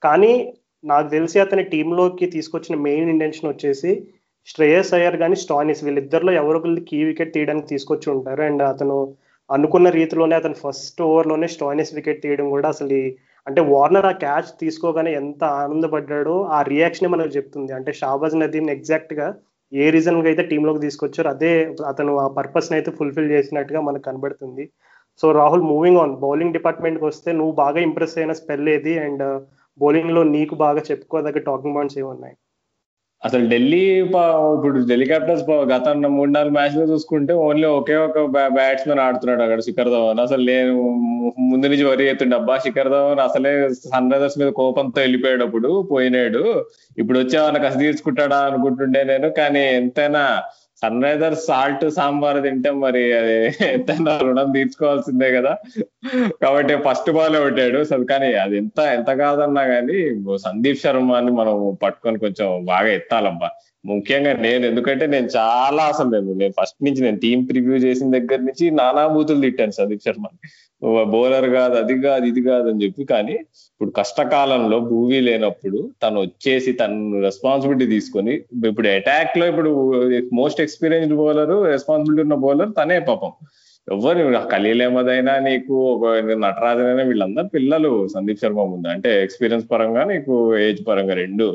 [0.02, 0.32] కానీ
[0.84, 3.92] నాకు తెలిసి అతని టీంలోకి తీసుకొచ్చిన మెయిన్ ఇంటెన్షన్ వచ్చేసి
[4.48, 8.42] శ్రేయస్ అయ్యర్ కానీ స్టానిస్ వీళ్ళిద్దరిలో ఎవరొకరిని కీ వికెట్ తీయడానికి తీసుకొచ్చి ఉంటారు.
[8.48, 8.96] అండ్ అతను
[9.50, 12.98] అనుకున్న రీతిలోనే అతను ఫస్ట్ ఓవర్లోనే స్టానిస్ వికెట్ తీయడం కూడా అసలు
[13.46, 17.72] అంటే వార్నర్ ఆ క్యాచ్ తీసుకోగానే ఎంత ఆనందపడ్డాడో ఆ రియాక్షన్ మనకు చెప్తుంది.
[17.78, 19.28] అంటే షాబాజ్ నదీమ్ ఎగ్జాక్ట్గా
[19.72, 21.52] ఏ రీజన్ అయితే టీంలోకి తీసుకొచ్చారో అదే
[21.90, 24.64] అతను ఆ పర్పస్ అయితే ఫుల్ఫిల్ చేసినట్టుగా మనకు కనబడుతుంది.
[25.20, 28.94] So Rahul moving on bowling డిపార్ట్మెంట్కి వస్తే నువ్వు బాగా ఇంప్రెస్ అయిన స్పెల్ ఏది?
[28.98, 29.24] అండ్
[29.78, 32.36] బౌలింగ్ uh, లో నీకు బాగా చెప్పుకోదగ్గ టాకింగ్ పాయింట్స్ ఏమున్నాయి?
[33.22, 38.24] అసలు ఢిల్లీ ఇప్పుడు ఢిల్లీ క్యాపిటల్స్ గత మూడు నాలుగు మ్యాచ్లు చూసుకుంటే ఓన్లీ ఒకే ఒక
[38.56, 40.20] బ్యాట్స్మెన్ ఆడుతున్నాడు అక్కడ శిఖర్ ధవన్.
[40.24, 40.72] అసలు నేను
[41.50, 43.52] ముందు నుంచి వరి అవుతుండే అబ్బా శిఖర్ ధవన్ అసలే
[43.84, 46.42] సన్ రైజర్స్ మీద కోపంతో వెళ్ళిపోయాడు అప్పుడు పోయినాడు.
[46.98, 50.24] ఇప్పుడు వచ్చేవాళ్ళకి కసి తీర్చుకుంటాడా అనుకుంటుండే నేను కానీ ఎంతైనా
[50.82, 53.02] సన్ రైజర్ సాల్ట్ సాంబార్ తింటే మరి.
[53.18, 53.34] అది
[53.72, 55.52] ఎంతైనా రుణం తీర్చుకోవాల్సిందే కదా.
[56.44, 57.80] కాబట్టి ఫస్ట్ బాల్ కొట్టాడు.
[57.86, 59.98] అసలు కానీ అది ఎంత ఎంత కాదన్నా కానీ
[60.46, 63.50] సందీప్ శర్మ అని మనం పట్టుకొని కొంచెం బాగా ఎత్తాలబ్బా.
[63.90, 68.40] ముఖ్యంగా నేను ఎందుకంటే నేను చాలా అసలు నేను నేను ఫస్ట్ నుంచి నేను టీం ప్రివ్యూ చేసిన దగ్గర
[68.48, 70.26] నుంచి నానా బూతులు తిట్టాను సందీప్ శర్మ
[71.12, 73.34] బౌలర్ కాదు అది కాదు ఇది కాదు అని చెప్పి కానీ
[73.72, 78.34] ఇప్పుడు కష్టకాలంలో భూమి లేనప్పుడు తను వచ్చేసి తను రెస్పాన్సిబిలిటీ తీసుకొని
[78.70, 79.72] ఇప్పుడు అటాక్లో ఇప్పుడు
[80.40, 83.32] మోస్ట్ ఎక్స్పీరియన్స్డ్ బౌలర్ రెస్పాన్సిబిలిటీ ఉన్న బౌలర్ తనే పాపం.
[83.88, 85.76] ఎవరు ఖలీల్ అహ్మద్ అయినా నీకు
[86.44, 88.88] నటరాజన్ అయినా వీళ్ళందరూ పిల్లలు సందీప్ శర్మ ముందు.
[88.88, 90.34] అంటే ఎక్స్పీరియన్స్ పరంగా నీకు
[90.66, 91.48] ఏజ్ పరంగా రెండు.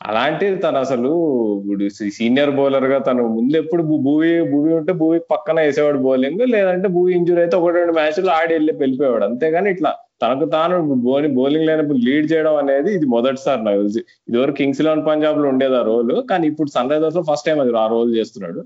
[0.00, 1.10] అలాంటిది తను అసలు
[1.58, 1.84] ఇప్పుడు
[2.16, 7.40] సీనియర్ బౌలర్గా తను ముందు ఎప్పుడు భూవి భూమి ఉంటే భూమి పక్కన వేసేవాడు బౌలింగ్ లేదంటే భూమి ఇంజురీ
[7.40, 10.74] అయితే ఒకటి రెండు మ్యాచ్లు ఆడి వెళ్ళి వెళ్ళిపోయాడు అంతేగాని ఇట్లా తనకు తాను
[11.06, 14.00] బౌలింగ్ బౌలింగ్ లేనప్పుడు లీడ్ చేయడం అనేది ఇది మొదటిసారి నాకు తెలిసి.
[14.28, 17.86] ఇదివరకు కింగ్స్ ఎలెవన్ పంజాబ్లో ఉండేది ఆ రోల్ కానీ ఇప్పుడు సన్ రైజర్స్లో ఫస్ట్ టైం అది ఆ
[17.94, 18.60] రోల్ చేస్తున్నాడు.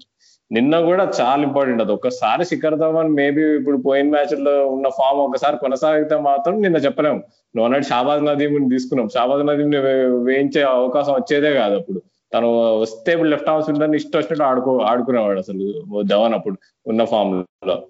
[0.53, 1.93] నిన్న కూడా చాలా ఇంపార్టెంట్ అది.
[1.93, 7.19] ఒక్కసారి శిఖర్ ధవన్ మేబీ ఇప్పుడు పోయిన మ్యాచ్లో ఉన్న ఫామ్ ఒకసారి కొనసాగితే మాత్రం నిన్న చెప్పలేము.
[7.57, 9.09] నువ్వు అన్నట్టు షాబాజ్ నదీమ్ని తీసుకున్నాం.
[9.09, 9.79] షాబాజ్ నదీమ్ని
[10.25, 12.03] వేయించే అవకాశం వచ్చేదే కాదు అప్పుడు.
[12.35, 15.67] తను వస్తే ఇప్పుడు లెఫ్ట్ ఆర్మ్ ఉండని ఇష్టం వచ్చినట్టు ఆడుకో ఆడుకునేవాడు అసలు
[16.03, 17.83] ధవన్ అప్పుడు ఉన్న ఫామ్లో.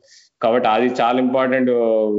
[0.42, 1.70] కాబట్టి అది చాలా ఇంపార్టెంట్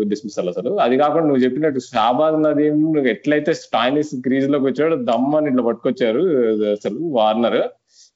[0.09, 0.79] డిస్మిసల్ అసలు.
[0.79, 6.19] అది కాకుండా నువ్వు చెప్పినట్టు షాబాజ్ నదీమ్ నువ్వు ఎట్లయితే స్టాయినిస్ క్రీజ్లోకి వచ్చాడో దమ్మని ఇట్లా పట్టుకొచ్చారు
[6.71, 7.61] అసలు వార్నర్.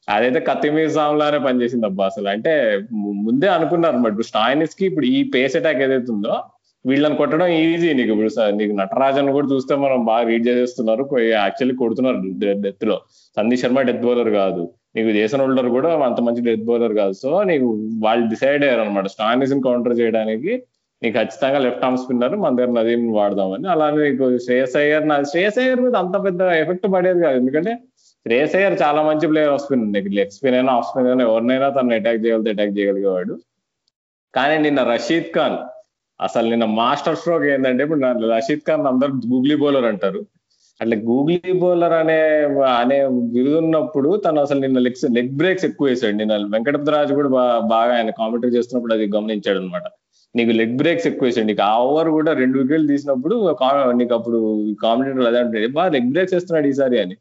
[0.09, 2.27] అదైతే కత్తిమీర్ సామ్లానే పనిచేసింది అబ్బా అసలు.
[2.27, 4.11] అంటే ముందే అనుకున్నారు మరి.
[4.11, 6.43] ఇప్పుడు స్టాయినిస్కి ఇప్పుడు ఈ పేస్ అటాక్ ఏదైతే ఉందో
[6.85, 8.09] వీళ్ళని కొట్టడం ఈజీ నీకు.
[8.09, 11.09] ఇప్పుడు నీకు నటరాజన్ కూడా చూస్తే మనం బాగా రీడ్ చేసేస్తున్నారు.
[11.17, 12.17] యాక్చువల్లీ కొడుతున్నారు
[12.61, 13.01] డెత్లో
[13.37, 14.69] సందీప్ శర్మ డెత్ బౌలర్ కాదు.
[14.95, 17.13] నీకు జేసన్ హోల్డర్ కూడా అంత మంచి డెత్ బౌలర్ కాదు.
[17.13, 17.65] సో నీకు
[18.03, 20.63] వాళ్ళు డిసైడ్ అయ్యారు అనమాట స్టాయినిస్ కౌంటర్ చేయడానికి
[21.03, 23.67] నీకు ఖచ్చితంగా లెఫ్ట్ ఆర్మ్ స్పిన్నర్ మన దగ్గర నదీం వాడదామని.
[23.69, 27.37] అలానే నీకు శ్రేయస్ అయ్యర్ శ్రేయస్ అయ్యర్ మీద అంత పెద్ద ఎఫెక్ట్ పడేది కాదు.
[27.37, 27.77] ఎందుకంటే
[28.25, 31.67] శ్రేయస్ అయ్యర్ చాలా మంచి ప్లేయర్ ఆఫ్ స్పిన్ నీకు లెగ్ స్పిన్ అయినా ఆఫ్ స్పిన్ అయినా ఎవరినైనా
[31.69, 33.33] తను అటాక్ చేయగలితే అటాక్ చేయగలిగేవాడు.
[34.33, 35.57] కానీ నిన్న రషీద్ ఖాన్
[36.19, 40.21] అసలు నిన్న మాస్టర్ స్ట్రోక్ ఏంటంటే ఇప్పుడు రషీద్ ఖాన్ అందరు గూగ్లీ బౌలర్ అంటారు.
[40.81, 42.19] అట్లా గూగ్లీ బౌలర్ అనే
[42.77, 42.99] అనే
[43.35, 46.15] విరుదున్నప్పుడు తను అసలు నిన్న లెగ్స్ లెగ్ బ్రేక్స్ ఎక్కువ వేసాడు.
[46.21, 47.29] నిన్న వెంకటరాజు కూడా
[47.75, 49.85] బాగా ఆయన కామెంటరీ చేస్తున్నప్పుడు అది గమనించాడు అనమాట
[50.35, 53.35] నీకు లెగ్ బ్రేక్స్ ఎక్కువ వేసాడు నీకు ఆ ఓవర్ కూడా రెండు వికెట్లు తీసినప్పుడు
[53.93, 54.39] నీకు అప్పుడు
[54.83, 57.15] కాంపిటేటర్ అదే అంటే బాగా లెగ్ బ్రేక్స్ వేస్తున్నాడు ఈసారి అని.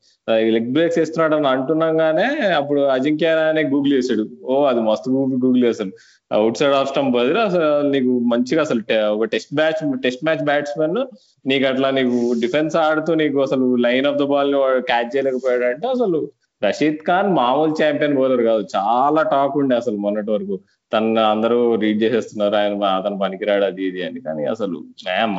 [0.51, 5.65] లెగ్ బ్రేక్స్ వేస్తున్నాడు అని అంటున్నాగానే అప్పుడు అజింక్య అనే గూగుల్ చేశాడు ఓ అది మస్తు గూగుల్ గూగుల్
[5.65, 5.95] వేసాడు
[6.31, 10.99] అవుట్ సైడ్ ఆఫ్ స్టంప్ బదులు అసలు నీకు మంచిగా అసలు ఒక test match test match batsmen
[11.47, 14.55] నీకు అట్లా నీకు డిఫెన్స్ ఆడుతూ నీకు అసలు line of the ball
[14.87, 16.21] catch చేయలేకపోయాడు అంటే అసలు
[16.63, 18.65] రషీద్ ఖాన్ మామూలు ఛాంపియన్ బౌలర్ కాదు.
[18.77, 20.57] చాలా టాక్ ఉండే అసలు మొన్నటి వరకు.
[20.93, 22.55] తన అందరూ రీడ్ చేసేస్తున్నారు.
[22.55, 24.21] ఆయన అతను పనికిరాడు అది ఇది అని.
[24.21, 24.79] కానీ అసలు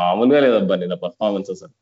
[0.01, 1.73] మామూలుగా లేదబ్బా నిన్న పర్ఫార్మెన్స్ అసలు.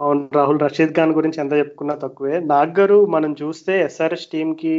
[0.00, 0.60] అవును రాహుల్.
[0.60, 2.36] రషీద్ ఖాన్ గురించి ఎంత చెప్పుకున్నా తక్కువే.
[2.52, 4.74] నాగ్ గారు మనం చూస్తే ఎస్ఆర్ఎస్ టీమ్కి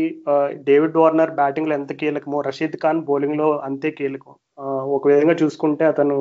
[0.69, 4.35] డేవిడ్ వార్నర్ బ్యాటింగ్లో ఎంత కీలకమో రషీద్ ఖాన్ బౌలింగ్లో అంతే కీలకం.
[4.97, 6.17] ఒక విధంగా చూసుకుంటే అతను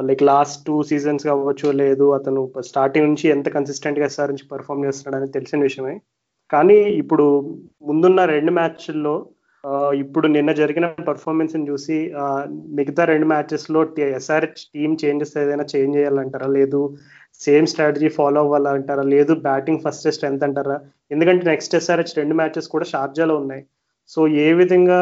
[0.00, 5.32] లైక్ లాస్ట్ టూ సీజన్స్ కావచ్చు లేదు అతను స్టార్టింగ్ నుంచి ఎంత కన్సిస్టెంట్గా ఎస్ఆర్ నుంచి పర్ఫామ్ చేస్తున్నాడని
[5.32, 5.94] తెలిసిన విషయమే.
[6.50, 7.26] కానీ ఇప్పుడు
[7.82, 9.14] ముందున్న రెండు మ్యాచ్ల్లో
[10.02, 11.96] ఇప్పుడు నిన్న జరిగిన పర్ఫార్మెన్స్ చూసి
[12.78, 13.80] మిగతా రెండు మ్యాచెస్లో
[14.18, 16.48] ఎస్ఆర్హెచ్ టీమ్ చేంజెస్ ఏదైనా చేంజ్ చేయాలంటారా?
[16.58, 16.80] లేదు
[17.44, 19.04] సేమ్ స్ట్రాటజీ ఫాలో అవ్వాలంటారా?
[19.14, 20.76] లేదు బ్యాటింగ్ ఫస్ట్ స్ట్రెంత్ అంటారా?
[21.10, 23.62] ఎందుకంటే నెక్స్ట్ ఎస్ఆర్హెచ్ రెండు మ్యాచెస్ కూడా షార్జాలో ఉన్నాయి.
[24.10, 25.00] సో ఏ విధంగా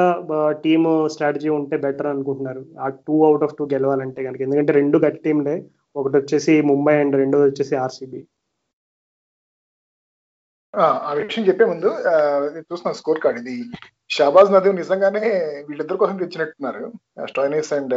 [0.64, 2.62] టీమ్ స్ట్రాటజీ ఉంటే బెటర్ అనుకుంటున్నారు?
[2.84, 5.56] ఆ టూ అవుట్ ఆఫ్ టూ గెలవాలంటే కనుక ఎందుకంటే రెండు గట్టి టీంలే
[5.96, 8.20] ఒకటి వచ్చేసి ముంబై అండ్ రెండోది వచ్చేసి ఆర్సీబీ
[10.74, 11.88] ఆ విషయం చెప్పే ముందు
[12.68, 13.38] చూస్తున్నా స్కోర్ కార్డ్.
[13.40, 13.54] ఇది
[14.10, 15.24] షాబాజ్ నదీం నిజంగానే
[15.68, 16.84] వీళ్ళిద్దరి కోసం తెచ్చినట్టున్నారు.
[17.30, 17.94] స్టోయినిస్ అండ్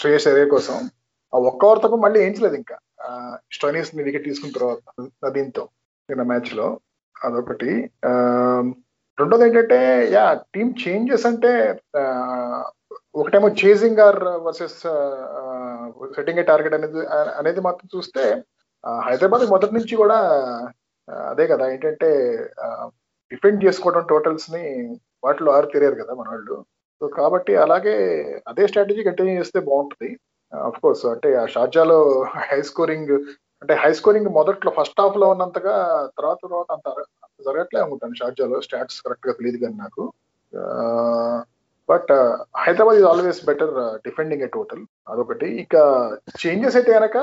[0.00, 0.76] శ్రేయస్ ఎరే కోసం.
[1.32, 2.76] ఆ ఒక్క ఓవర్తో మళ్ళీ ఏంచలేదు ఇంకా.
[3.52, 4.78] స్టోయినిస్ని వికెట్ తీసుకున్న తర్వాత
[5.24, 5.64] నదీంతో
[6.08, 6.66] నిన్న మ్యాచ్లో
[7.16, 7.72] అదొకటి
[9.18, 9.78] రెండోది ఏంటంటే
[10.12, 11.50] యా టీమ్ చేంజెస్ అంటే
[13.14, 14.78] ఒకటేమో chasing or versus
[16.16, 17.00] setting a target అనేది
[17.38, 18.24] అనేది మాత్రం చూస్తే
[18.84, 20.18] హైదరాబాద్ మొదటి నుంచి కూడా
[21.30, 22.10] అదే కదా ఏంటంటే
[23.32, 24.64] డిఫెండ్ చేసుకోవడం టోటల్స్ని
[25.24, 26.56] వాటిలో ఆరు తెలియరు కదా మన వాళ్ళు.
[27.00, 27.94] సో కాబట్టి అలాగే
[28.50, 30.10] అదే స్ట్రాటజీ కంటిన్యూ చేస్తే బాగుంటుంది.
[30.52, 31.98] అఫ్ కోర్స్ అంటే ఆ షార్జాలో
[32.50, 33.12] హై స్కోరింగ్
[33.62, 35.74] అంటే హై స్కోరింగ్ మొదట్లో ఫస్ట్ హాఫ్లో ఉన్నంతగా
[36.18, 36.88] తర్వాత తర్వాత అంత
[37.46, 38.18] జరగట్లే అనుకుంటాను.
[38.20, 40.02] షార్జాలో స్టాట్స్ కరెక్ట్గా తెలియదు కానీ నాకు.
[41.88, 42.10] But
[42.64, 43.74] Hyderabad is always better
[44.06, 45.48] defending a total అదొకటి.
[45.62, 45.76] ఇక
[46.42, 47.18] చేంజెస్ అయితే కనుక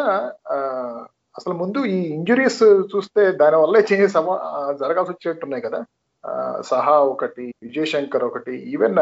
[1.37, 4.17] అసలు ముందు ఈ ఇంజురీస్ చూస్తే దాని వల్లే చేంజెస్
[4.81, 5.79] జరగాల్సి వచ్చేట్టున్నాయి కదా.
[6.69, 8.99] సహా ఒకటి విజయ్ శంకర్ ఒకటి ఈవెన్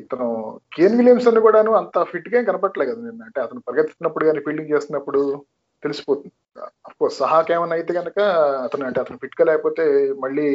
[0.00, 0.28] ఇతను
[0.74, 3.22] కేన్ విలియమ్సన్ కూడాను అంత ఫిట్గా కనపడలేదు కదా నిన్న.
[3.28, 5.20] అంటే అతను పరిగెత్తుతున్నప్పుడు కానీ ఫీల్డింగ్ చేస్తున్నప్పుడు
[5.84, 6.34] తెలిసిపోతుంది.
[6.88, 8.18] అఫ్కోర్స్ సహాకి ఏమైనా అయితే కనుక
[8.66, 9.84] అతను అంటే అతను ఫిట్గా లేకపోతే
[10.24, 10.46] మళ్ళీ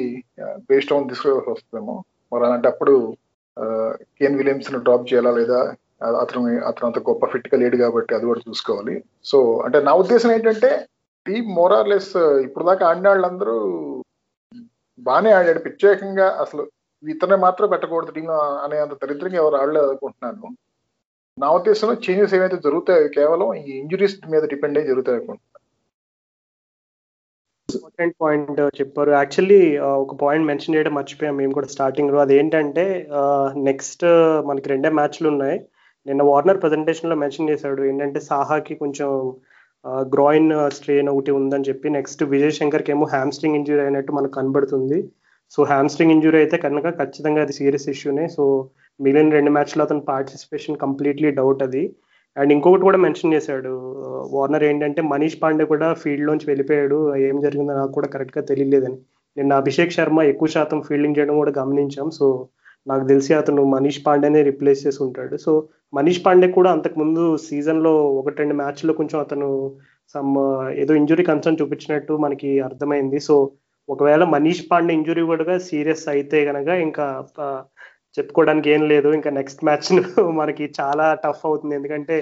[0.70, 1.96] బేస్ట్ ఆన్ తీసుకోవాల్సి వస్తుందేమో.
[2.34, 2.96] మరి అలాంటి అప్పుడు
[4.20, 5.60] కేన్ విలియమ్స్ డ్రాప్ చేయాలా లేదా?
[6.24, 8.96] అతను అతను అంత గొప్ప ఫిట్గా లేడు కాబట్టి అది కూడా చూసుకోవాలి.
[9.32, 10.72] సో అంటే నా ఉద్దేశం ఏంటంటే
[11.30, 12.14] టీమ్ మోరార్లెస్
[12.48, 13.56] ఇప్పుడు దాకా ఆడిన వాళ్ళందరూ
[15.00, 16.64] బాగానే ఆడాడు ప్రత్యేకంగా అసలు
[17.04, 18.30] ఇతనే మాత్రం పెట్టకూడదు టీం
[18.64, 20.48] అనే అంత దరిద్రంగా ఎవరు ఆడలేదు అనుకుంటున్నాను.
[21.38, 25.46] నా ఉద్దేశంలో చేంజెస్ ఏవైతే జరుగుతాయో కేవలం ఈ ఇంజురీస్ మీద డిపెండ్ అయ్యి జరుగుతాయి అనుకుంటున్నాను.
[27.70, 29.12] ఇంపార్టెంట్ పాయింట్ చెప్పారు.
[29.12, 31.36] యాక్చువల్లీ uh, ఒక పాయింట్ మెన్షన్ చేయడం మర్చిపోయాం.
[31.38, 32.86] మేము కూడా స్టార్టింగ్లో అదేంటంటే
[33.20, 35.58] uh, నెక్స్ట్ uh, మనకి రెండే మ్యాచ్లు ఉన్నాయి.
[36.06, 37.82] నిన్న వార్నర్ ప్రజెంటేషన్లో మెన్షన్ చేశాడు.
[37.84, 39.10] ఏంటంటే సాహాకి కొంచెం
[39.88, 45.00] గ్రాయిన్ స్ట్రెయిన్ ఒకటి ఉందని చెప్పి నెక్స్ట్ విజయ్ శంకర్కి ఏమో హ్యామ్స్ట్రింగ్ ఇంజురీ అయినట్టు మనకు కనబడుతుంది.
[45.52, 48.70] సో హ్యామ్స్ట్రింగ్ ఇంజురీ అయితే కనుక ఖచ్చితంగా అది సీరియస్ ఇష్యూనే సో
[49.02, 51.96] మిగిలిన రెండు మ్యాచ్లో అతను పార్టిసిపేషన్ కంప్లీట్లీ డౌట్ అది.
[52.38, 53.72] అండ్ ఇంకొకటి కూడా మెన్షన్ చేశాడు.
[54.32, 57.16] వార్నర్ ఏంటంటే మనీష్ పాండే కూడా ఫీల్డ్లోంచి వెళ్ళిపోయాడు.
[57.18, 58.98] ఏం జరిగిందో నాకు కూడా కరెక్ట్గా తెలియలేదని.
[59.38, 62.10] నిన్న అభిషేక్ శర్మ ఎక్కువ శాతం ఫీల్డింగ్ చేయడం కూడా గమనించాం.
[62.20, 62.26] సో
[62.88, 65.36] నాకు తెలిసి అతను మనీష్ పాండేనే రిప్లేస్ చేసి ఉంటాడు.
[65.46, 65.52] సో
[65.98, 69.50] మనీష్ పాండే కూడా అంతకు ముందు సీజన్లో ఒకటి రెండు మ్యాచ్లో కొంచెం అతను
[70.16, 73.18] సమ్ uh, ఏదో ఇంజురీ కన్సర్న్ చూపించినట్టు మనకి అర్థమైంది.
[73.28, 73.36] సో
[73.90, 77.06] ఒకవేళ మనీష్ పాండే ఇంజురీ కూడా సీరియస్ అయితే కనుక ఇంకా
[77.46, 77.62] uh,
[78.18, 79.10] చెప్పుకోవడానికి ఏం లేదు.
[79.20, 79.90] ఇంకా నెక్స్ట్ మ్యాచ్
[80.42, 81.74] మనకి చాలా టఫ్ అవుతుంది.
[81.80, 82.18] ఎందుకంటే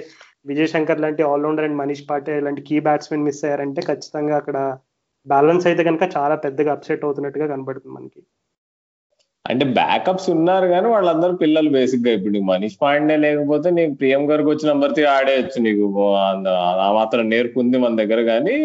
[0.46, 4.58] విజయ్ శంకర్ లాంటి ఆల్రౌండర్ అండ్ మనీష్ పాటే లాంటి కీ బ్యాట్స్మెన్ మిస్ అయ్యారంటే ఖచ్చితంగా అక్కడ
[5.26, 8.20] బ్యాలెన్స్ అయితే కనుక చాలా పెద్దగా అప్సెట్ అవుతున్నట్టుగా కనబడుతుంది మనకి.
[9.44, 12.10] అంటే బ్యాకప్స్ ఉన్నారు కానీ వాళ్ళందరూ పిల్లలు బేసిక్గా.
[12.16, 15.86] ఇప్పుడు నీకు మనీష్ పాండే లేకపోతే నీకు ప్రియం గారికి వచ్చిన నంబర్ ఆడేయచ్చు నీకు.
[16.86, 18.56] ఆ మాత్రం నేర్పుంది మన దగ్గర కానీ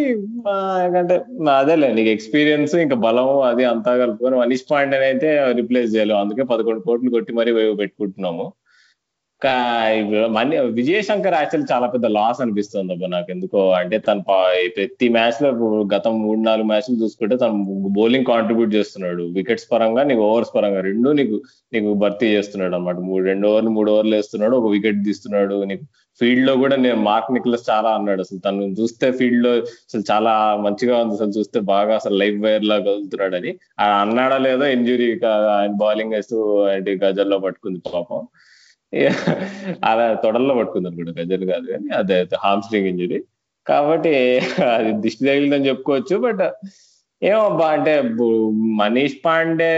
[0.85, 1.15] ఎందుకంటే
[1.59, 5.29] అదేలే నీకు ఎక్స్పీరియన్స్ ఇంకా బలం అది అంతా కలుపుకొని మనీష్ పాండే అయితే
[5.61, 8.45] రిప్లేస్ చేయలేము అందుకే పదకొండు కోట్లు కొట్టి మరీ పెట్టుకుంటున్నాము.
[10.35, 13.31] మనీ విజయశంకర్ యాక్చువల్ చాలా పెద్ద లాస్ అనిపిస్తుంది అబ్బా నాకు.
[13.31, 14.19] ఎందుకో అంటే తన
[14.77, 15.49] ప్రతి మ్యాచ్లో
[15.95, 17.65] గత మూడు నాలుగు మ్యాచ్లు చూసుకుంటే తను
[17.97, 19.23] బౌలింగ్ కాంట్రిబ్యూట్ చేస్తున్నాడు.
[19.37, 21.41] వికెట్స్ పరంగా నీకు ఓవర్స్ పరంగా రెండు నీకు
[21.73, 25.63] నీకు భర్తీ చేస్తున్నాడు అనమాట మూడు రెండు ఓవర్లు మూడు ఓవర్లు వేస్తున్నాడు ఒక వికెట్ తీస్తున్నాడు.
[25.63, 25.85] నీకు
[26.21, 28.21] ఫీల్డ్లో కూడా నేను మార్క్ నిక్లస్ చాలా అన్నాడు.
[28.21, 30.33] అసలు తను చూస్తే ఫీల్డ్లో అసలు చాలా
[30.65, 31.13] మంచిగా ఉంది.
[31.13, 33.53] అసలు చూస్తే బాగా అసలు లైఫ్ వైర్ లా కదులుతున్నాడు అని.
[34.01, 36.37] అన్నాడా లేదో ఇంజురీ ఆయన బౌలింగ్ వేస్తూ
[37.05, 38.21] గజల్లో పట్టుకుంది పాపం.
[39.83, 43.19] అలా తొడల్లో పట్టుకుంది అనుకుంటా గజల్ కాదు కానీ అదే హామ్ స్ట్రింగ్ ఇంజరీ
[43.67, 44.13] కాబట్టి
[44.71, 46.43] అది దిష్టి తగిలిందని చెప్పుకోవచ్చు బట్
[47.21, 48.01] ఏమో అంటే
[48.75, 49.69] మనీష్ పాండే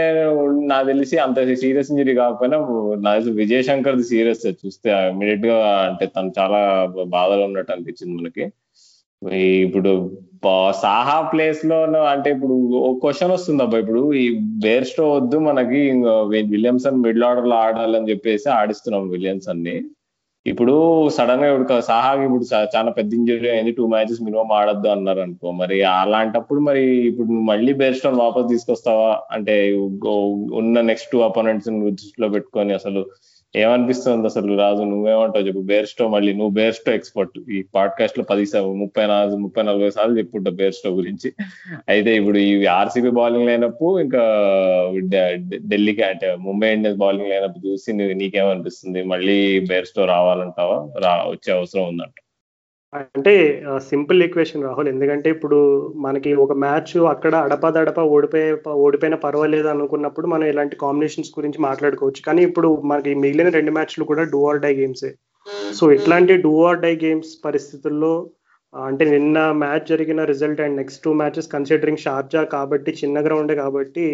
[0.66, 2.56] నాకు తెలిసి అంత సీరియస్ ఇంజరీ కాకపోయినా
[3.00, 6.60] నాకు తెలిసి విజయ్ శంకర్ సీరియస్ చూస్తే ఇమీడియట్గా అంటే తను చాలా
[7.06, 8.44] బాధలో ఉన్నట్టు అనిపించింది మనకి.
[9.62, 9.92] ఇప్పుడు
[10.82, 11.76] సాహా ప్లేస్లో
[12.12, 13.78] అంటే ఇప్పుడు ఒక క్వశ్చన్ వస్తుంది అబ్బా.
[13.78, 14.24] ఇప్పుడు ఈ
[14.64, 15.80] బేర్ స్టో వద్దు మనకి
[16.54, 19.76] విలియమ్సన్ మిడిల్ ఆర్డర్లో ఆడాలని చెప్పేసి ఆడిస్తున్నాం విలియమ్సన్ని
[20.46, 20.74] ఇప్పుడు
[21.08, 22.44] సడన్గా ఇప్పుడు సాహాకి ఇప్పుడు
[22.76, 23.72] చాలా పెద్ద ఇంజురీ అయింది.
[23.78, 25.48] టూ మ్యాచెస్ మినిమం ఆడద్దు అన్నారు అనుకో.
[25.60, 29.10] మరి అలాంటప్పుడు మరి ఇప్పుడు నువ్వు మళ్ళీ బేర్స్టోన్ వాపస్ తీసుకొస్తావా?
[29.32, 29.56] అంటే
[30.60, 33.02] ఉన్న నెక్స్ట్ టూ అపోనెంట్స్ దృష్టిలో పెట్టుకొని అసలు
[33.56, 35.60] ఏమనిపిస్తుంది అసలు రాజు నువ్వేమంటావు చెప్పు.
[35.60, 40.90] బేర్స్టో మళ్ళీ నువ్వు బేర్స్టో ఎక్స్పర్ట్ ఈ పాడ్కాస్ట్లో పది ముప్పై నాలుగు ముప్పై నలభై సార్లు చెప్పుంటావు బేర్స్టో
[40.90, 41.32] గురించి.
[41.88, 44.22] అయితే ఇప్పుడు ఈ ఆర్సీబీ బౌలింగ్ లేనప్పుడు ఇంకా
[45.68, 49.02] ఢిల్లీకి అంటే ముంబై ఇండియన్స్ బౌలింగ్ లేనప్పుడు చూసి నీకేమనిపిస్తుంది?
[49.04, 50.88] మళ్ళీ బేర్స్టో రావాలంటావా?
[50.98, 52.25] రా వచ్చే అవసరం ఉందంట.
[52.92, 53.32] అంటే
[53.88, 54.88] సింపుల్ ఈక్వేషన్ రాహుల్.
[54.92, 55.58] ఎందుకంటే ఇప్పుడు
[56.04, 58.50] మనకి ఒక మ్యాచ్ అక్కడ అడపదడప ఓడిపోయే
[58.84, 62.20] ఓడిపోయినా పర్వాలేదు అనుకున్నప్పుడు మనం ఇలాంటి కాంబినేషన్స్ గురించి మాట్లాడుకోవచ్చు.
[62.28, 65.10] కానీ ఇప్పుడు మనకి మిగిలిన రెండు మ్యాచ్లు కూడా డూ ఆర్ డై గేమ్సే.
[65.78, 68.14] సో ఇట్లాంటి డూ ఆర్ డై గేమ్స్ పరిస్థితుల్లో
[68.74, 74.06] అంటే నిన్న మ్యాచ్ జరిగిన result and next two matches considering Sharjah కాబట్టి చిన్న గ్రౌండ్ కాబట్టి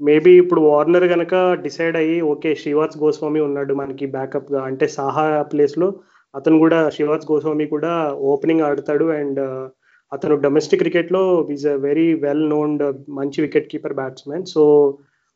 [0.00, 1.34] మేబీ ఇప్పుడు వార్నర్ కనుక
[1.66, 4.60] డిసైడ్ అయ్యి ఓకే శ్రీవాస్ గోస్వామి ఉన్నాడు మనకి బ్యాకప్గా.
[4.70, 5.88] అంటే సాహా ప్లేస్లో
[6.36, 7.92] అతను కూడా శివాజ్ గోస్వామి కూడా
[8.32, 9.64] ఓపెనింగ్ ఆడతాడు అండ్ uh,
[10.12, 11.20] అతను డొమెస్టిక్ క్రికెట్లో
[11.54, 12.82] is a very well known
[13.18, 14.62] మంచి wicket keeper batsmen so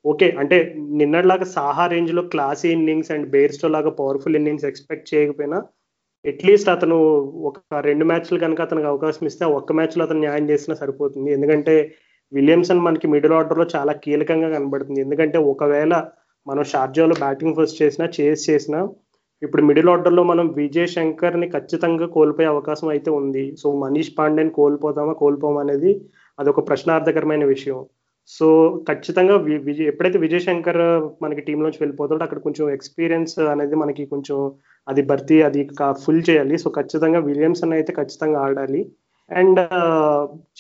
[0.05, 0.57] okay అంటే
[1.01, 5.59] నిన్నట్లాగా సాహా రేంజ్లో క్లాసీ ఇన్నింగ్స్ అండ్ బేర్స్టో లాగా పవర్ఫుల్ ఇన్నింగ్స్ ఎక్స్పెక్ట్ చేయకపోయినా
[6.25, 6.97] అట్లీస్ట్ అతను
[7.49, 11.29] ఒక రెండు మ్యాచ్లు కనుక అతనికి అవకాశం ఇస్తే ఒక్క మ్యాచ్లో అతను న్యాయం చేసినా సరిపోతుంది.
[11.37, 11.75] ఎందుకంటే
[12.33, 15.01] విలియమ్సన్ మనకి మిడిల్ ఆర్డర్లో చాలా కీలకంగా కనబడుతుంది.
[15.01, 15.95] ఎందుకంటే ఒకవేళ
[16.47, 18.81] మనం షార్జాలో బ్యాటింగ్ ఫస్ట్ చేసినా చేస్ చేసినా
[19.43, 23.45] ఇప్పుడు మిడిల్ ఆర్డర్లో మనం విజయ్ శంకర్ని ఖచ్చితంగా కోల్పోయే అవకాశం అయితే ఉంది.
[23.61, 25.93] సో మనీష్ పాండేని కోల్పోతామా కోల్పోమా అనేది
[26.39, 27.79] అదొక ప్రశ్నార్థకరమైన విషయం.
[28.37, 28.49] సో
[28.89, 29.37] ఖచ్చితంగా
[29.69, 30.83] విజయ్ ఎప్పుడైతే విజయ్ శంకర్
[31.23, 34.39] మనకి టీంలోంచి వెళ్ళిపోతాడో అక్కడ కొంచెం ఎక్స్పీరియన్స్ అనేది మనకి కొంచెం
[34.87, 35.63] అది భర్తీ అది
[36.05, 36.57] ఫుల్ చేయాలి.
[36.65, 38.83] సో ఖచ్చితంగా విలియమ్సన్ అయితే ఖచ్చితంగా ఆడాలి.
[39.31, 39.61] అండ్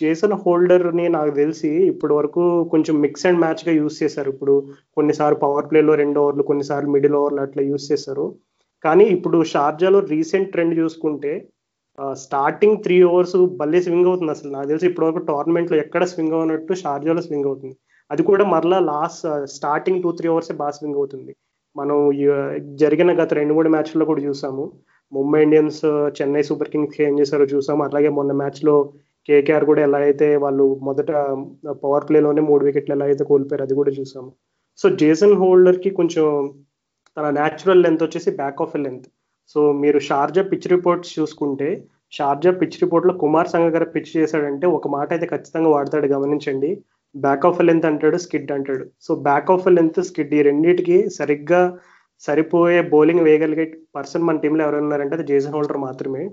[0.00, 4.28] జేసన్ హోల్డర్ని నాకు తెలిసి ఇప్పటి వరకు కొంచెం మిక్స్ అండ్ మ్యాచ్గా యూస్ చేశారు.
[4.34, 4.54] ఇప్పుడు
[4.98, 8.26] కొన్నిసార్లు పవర్ ప్లేలో రెండు ఓవర్లు కొన్నిసార్లు మిడిల్ ఓవర్లు అట్లా యూస్ చేశారు.
[8.84, 11.32] కానీ ఇప్పుడు షార్జాలో రీసెంట్ ట్రెండ్ చూసుకుంటే
[12.24, 14.50] స్టార్టింగ్ త్రీ ఓవర్స్ భలే స్వింగ్ అవుతుంది అసలు.
[14.56, 17.74] నాకు తెలిసి ఇప్పటివరకు టోర్నమెంట్ టోర్నమెంట్లో ఎక్కడ స్వింగ్ అవునట్టు షార్జాలో స్వింగ్ అవుతుంది.
[18.10, 21.32] అది కూడా మరలా లాస్ట్ స్టార్టింగ్ టూ త్రీ ఓవర్సే బాగా స్వింగ్ అవుతుంది.
[21.76, 21.96] మనం
[22.82, 24.64] జరిగిన గత రెండు మూడు మ్యాచ్ల్లో కూడా చూసాము.
[25.12, 25.82] Mumbai Indians
[26.18, 27.82] Chennai super kings ఏం చేశారో చూసాము.
[27.88, 28.74] అలాగే మొన్న మ్యాచ్లో
[29.28, 31.10] కేకేఆర్ కూడా ఎలా అయితే వాళ్ళు మొదట
[31.84, 34.30] పవర్ ప్లేలోనే మూడు వికెట్లు ఎలా అయితే కోల్పోయారు అది కూడా చూసాము.
[34.78, 36.26] సో జేసన్ హోల్డర్కి కొంచెం
[37.20, 39.06] తన న్యాచురల్ లెంత్ వచ్చేసి బ్యాక్ ఆఫ్ లెంత్
[39.54, 41.68] సో మీరు షార్జా పిచ్ రిపోర్ట్స్ చూసుకుంటే
[42.12, 46.70] షార్జా పిచ్ రిపోర్ట్లో కుమార్ సంగ గారు పిచ్ చేశాడంటే ఒక మాట అయితే ఖచ్చితంగా వాడతాడు గమనించండి.
[47.14, 48.85] బ్యాక్ ఆఫ్ లెంత్ అంటాడు స్కిడ్ అంటాడు.
[49.06, 51.61] So back of length skid ఈ రెండింటికి సరిగ్గా
[52.22, 56.24] సరిపోయే బౌలింగ్ వేయగలిగే పర్సన్ మన టీంలో ఎవరైనా ఉన్నారంటే అది జేసన్ హోల్డర్ మాత్రమే.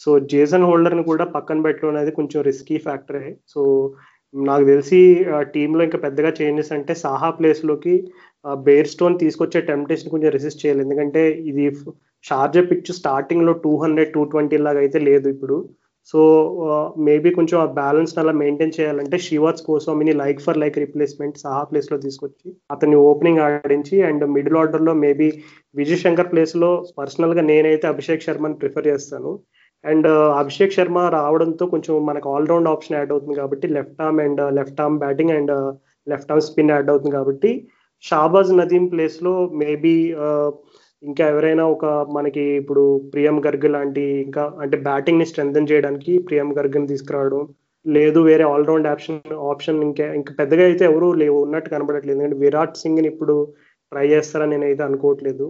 [0.00, 3.60] సో జేసన్ హోల్డర్ని కూడా పక్కన పెట్టడం అనేది కొంచెం రిస్కీ ఫ్యాక్టరే సో
[4.34, 4.98] నాకు తెలిసి
[5.54, 7.94] టీంలో ఇంకా పెద్దగా చేంజెస్ అంటే సాహా ప్లేస్లోకి
[8.66, 10.84] బేర్ స్టోన్ తీసుకొచ్చే టెంప్టేషన్ కొంచెం రెసిస్ట్ చేయాలి.
[10.86, 11.64] ఎందుకంటే ఇది
[12.24, 15.56] షార్జా పిచ్ స్టార్టింగ్లో టూ హండ్రెడ్ టూ ట్వంటీ లాగా అయితే లేదు ఇప్పుడు.
[16.10, 16.20] సో
[17.06, 21.96] మేబీ కొంచెం ఆ బ్యాలెన్స్ అలా మెయింటైన్ చేయాలంటే శివాజ్ కోసమిని లైక్ ఫర్ లైక్ రిప్లేస్మెంట్ సహా ప్లేస్లో
[22.04, 25.28] తీసుకొచ్చి అతన్ని ఓపెనింగ్ ఆడించి అండ్ మిడిల్ ఆర్డర్లో మేబీ
[25.80, 29.32] విజయ్ శంకర్ ప్లేస్లో పర్సనల్గా నేనైతే అభిషేక్ శర్మని ప్రిఫర్ చేస్తాను.
[29.84, 30.08] అండ్
[30.42, 35.00] అభిషేక్ శర్మ రావడంతో కొంచెం మనకు ఆల్రౌండ్ ఆప్షన్ యాడ్ అవుతుంది కాబట్టి left arm and left arm
[35.04, 35.52] batting and
[36.06, 37.50] left arm spin add అవుతుంది కాబట్టి
[38.04, 39.94] షాబాజ్ నదీం ప్లేస్లో మేబీ
[41.02, 41.84] ఇంకా ఎవరైనా ఒక
[42.16, 42.82] మనకి ఇప్పుడు
[43.12, 47.42] ప్రియం గర్గ్ లాంటి ఇంకా అంటే బ్యాటింగ్ని స్ట్రెంథన్ చేయడానికి ప్రియం గర్గ్ని తీసుకురావడం
[47.86, 52.80] లేదు వేరే ఆల్రౌండ్ ఆప్షన్ ఆప్షన్ ఇంకా ఇంకా పెద్దగా అయితే ఎవరు లేవు ఉన్నట్టు కనబడట్లేదు ఎందుకంటే విరాట్
[52.82, 53.34] సింగ్ని ఇప్పుడు
[53.92, 55.46] ట్రై చేస్తారని నేనైతే అనుకోవట్లేదు.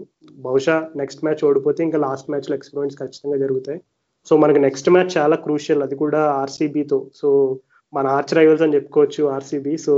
[0.46, 3.78] బహుశా నెక్స్ట్ మ్యాచ్ ఓడిపోతే ఇంకా లాస్ట్ మ్యాచ్లో ఎక్స్పెరిమెంట్స్ ఖచ్చితంగా జరుగుతాయి.
[4.26, 7.28] సో మనకి నెక్స్ట్ మ్యాచ్ చాలా క్రూషియల్ అది కూడా ఆర్సీబీతో సో
[7.92, 9.94] మన ఆర్చ్ రైవల్స్ అని చెప్పుకోవచ్చు ఆర్సీబీ సో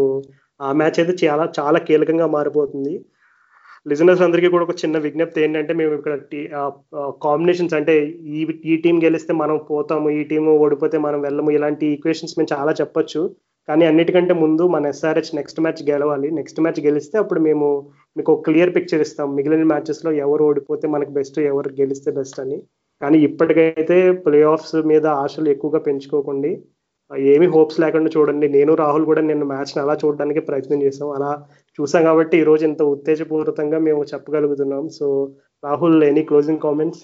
[0.61, 2.95] ఆ మ్యాచ్ అయితే చాలా చాలా కీలకంగా మారిపోతుంది.
[3.91, 6.15] లిజనర్స్ అందరికీ కూడా ఒక చిన్న విజ్ఞప్తి ఏంటంటే మేము ఇక్కడ
[7.27, 7.95] కాంబినేషన్స్ అంటే
[8.39, 8.41] ఈ
[8.71, 13.23] ఈ టీం గెలిస్తే మనం పోతాము ఈ టీం ఓడిపోతే మనం వెళ్ళము ఇలాంటి ఈక్వేషన్స్ మేము చాలా చెప్పొచ్చు.
[13.69, 16.29] కానీ అన్నిటికంటే ముందు మన ఎస్ఆర్హెచ్ నెక్స్ట్ మ్యాచ్ గెలవాలి.
[16.39, 17.67] నెక్స్ట్ మ్యాచ్ గెలిస్తే అప్పుడు మేము
[18.17, 19.29] మీకు ఒక క్లియర్ పిక్చర్ ఇస్తాం.
[19.39, 22.59] మిగిలిన మ్యాచెస్లో ఎవరు ఓడిపోతే మనకు బెస్ట్ ఎవరు గెలిస్తే బెస్ట్ అని.
[23.03, 26.53] కానీ ఇప్పటికైతే ప్లే ఆఫ్స్ మీద ఆశలు ఎక్కువగా పెంచుకోకండి.
[27.17, 28.49] ఏమి హోప్స్ లేకుండా చూడండి.
[28.49, 31.31] నేను రాహుల్ కూడా నిన్న మ్యాచ్ అలా చూడడానికి ప్రయత్నం చేసాం అలా
[31.79, 34.89] చూసాం కాబట్టి ఈ రోజు ఇంత ఉత్తేజపూరితంగా మేము చెప్పగలుగుతున్నాం.
[34.89, 35.07] So
[35.65, 37.03] Rahul any closing comments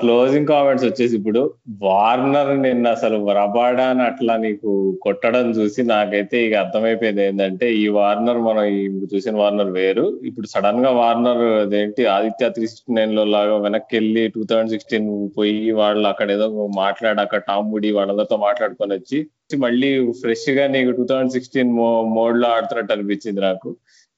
[0.00, 1.40] closing comments వచ్చేసి ఇప్పుడు
[1.84, 4.70] వార్నర్ నిన్న అసలు రబాడాని అట్లా నీకు
[5.04, 10.06] కొట్టడం చూసి నాకైతే ఇక అర్థమైపోయింది ఏంటంటే ఈ వార్నర్ మనం ఇప్పుడు చూసిన వార్నర్ వేరు.
[10.22, 15.08] ఇప్పుడు సడన్గా వార్నర్ అదేంటి ఆదిత్య త్రీ సిక్స్టీ నైన్లో లాగా వెనక్కి వెళ్ళి టూ థౌజండ్ సిక్స్టీన్
[15.38, 16.48] పోయి వాళ్ళు అక్కడ ఏదో
[16.82, 19.20] మాట్లాడి అక్కడ టాంబుడి వాళ్ళందరితో మాట్లాడుకొని వచ్చి
[19.60, 19.90] మళ్ళీ
[20.22, 21.70] ఫ్రెష్గా నీకు టూ థౌజండ్ సిక్స్టీన్
[22.16, 23.68] మోడ్లో ఆడుతున్నట్టు అనిపించింది నాకు.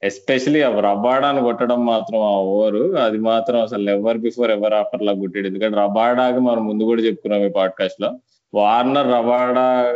[0.03, 5.47] ఎస్పెషలీ రబాడాను కొట్టడం మాత్రం ఆ ఓవర్ అది మాత్రం అసలు ఎవర్ బిఫోర్ ఎవర్ ఆఫర్ లా కొట్టాడు.
[5.47, 8.11] ఎందుకంటే రబాడాకి మనం ముందు కూడా చెప్పుకున్నాం ఈ పాడ్కాస్ట్లో.
[8.53, 9.93] వార్నర్ రబాడా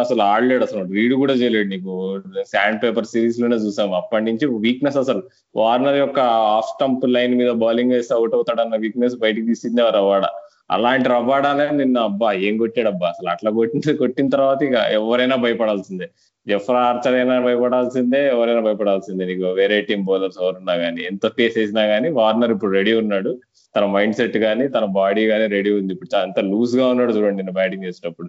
[0.00, 0.92] అసలు ఆడలేడు అసలు.
[0.92, 2.20] రీడ్ కూడా చేయలేడు నీకు.
[2.46, 3.94] శాండ్ పేపర్ సిరీస్లోనే చూసాం.
[3.94, 5.22] అప్పటి నుంచి వీక్నెస్ అసలు.
[5.56, 10.28] వార్నర్ యొక్క ఆఫ్ స్టంప్ లైన్ మీద బౌలింగ్ వేస్తే అవుట్ అవుతాడన్న వీక్నెస్ బయటికి ఆ రబాడా.
[10.70, 16.08] అలాంటి రబాడానే నిన్న అబ్బా ఏం కొట్టాడు అబ్బా అసలు అట్లా కొట్టిన కొట్టిన తర్వాత ఇక ఎవరైనా భయపడాల్సిందే.
[16.50, 19.24] జఫర్ ఆర్చర్ అయినా భయపడాల్సిందే ఎవరైనా భయపడాల్సిందే.
[19.30, 23.32] నీకు వేరే టీం బౌలర్స్ ఎవరున్నా కానీ ఎంత పేస్ వేసినా కానీ వార్నర్ ఇప్పుడు రెడీ ఉన్నాడు.
[23.74, 25.92] తన మైండ్ సెట్ కానీ తన బాడీ కానీ రెడీ ఉంది.
[25.96, 28.28] ఇప్పుడు అంత లూజ్గా ఉన్నాడు చూడండి నేను బ్యాటింగ్ చేసేటప్పుడు.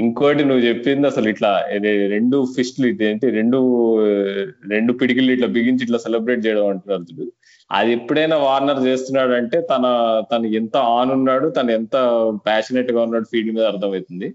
[0.00, 1.50] ఇంకోటి నువ్వు చెప్పింది అసలు ఇట్లా
[2.14, 3.58] రెండు ఫిస్ట్లు ఏంటి రెండు
[4.72, 7.26] రెండు పిడికిలు ఇట్లా బిగించి ఇట్లా సెలబ్రేట్ చేయడం అంటున్నారు
[7.70, 9.84] అది ఎప్పుడైనా వార్నర్ చేస్తున్నాడు అంటే తన
[10.32, 11.96] తను ఎంత ఆన్ ఉన్నాడు తను ఎంత
[12.46, 14.28] ప్యాషనెట్గా ఉన్నాడు ఫీల్డ్ మీద అర్థమవుతుంది.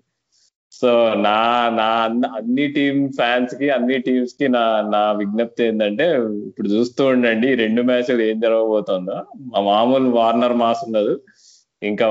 [0.84, 1.88] సో నా నా
[2.36, 6.06] అన్ని టీమ్ ఫ్యాన్స్కి అన్ని టీమ్స్కి నా నా విజ్ఞప్తి ఏంటంటే
[6.48, 9.18] ఇప్పుడు చూస్తూ ఉండండి రెండు మ్యాచ్లు ఏం జరగబోతుందో.
[9.40, 11.14] మా మామూలు వార్నర్ మాస్ ఉండదు
[11.82, 12.08] ఇంకా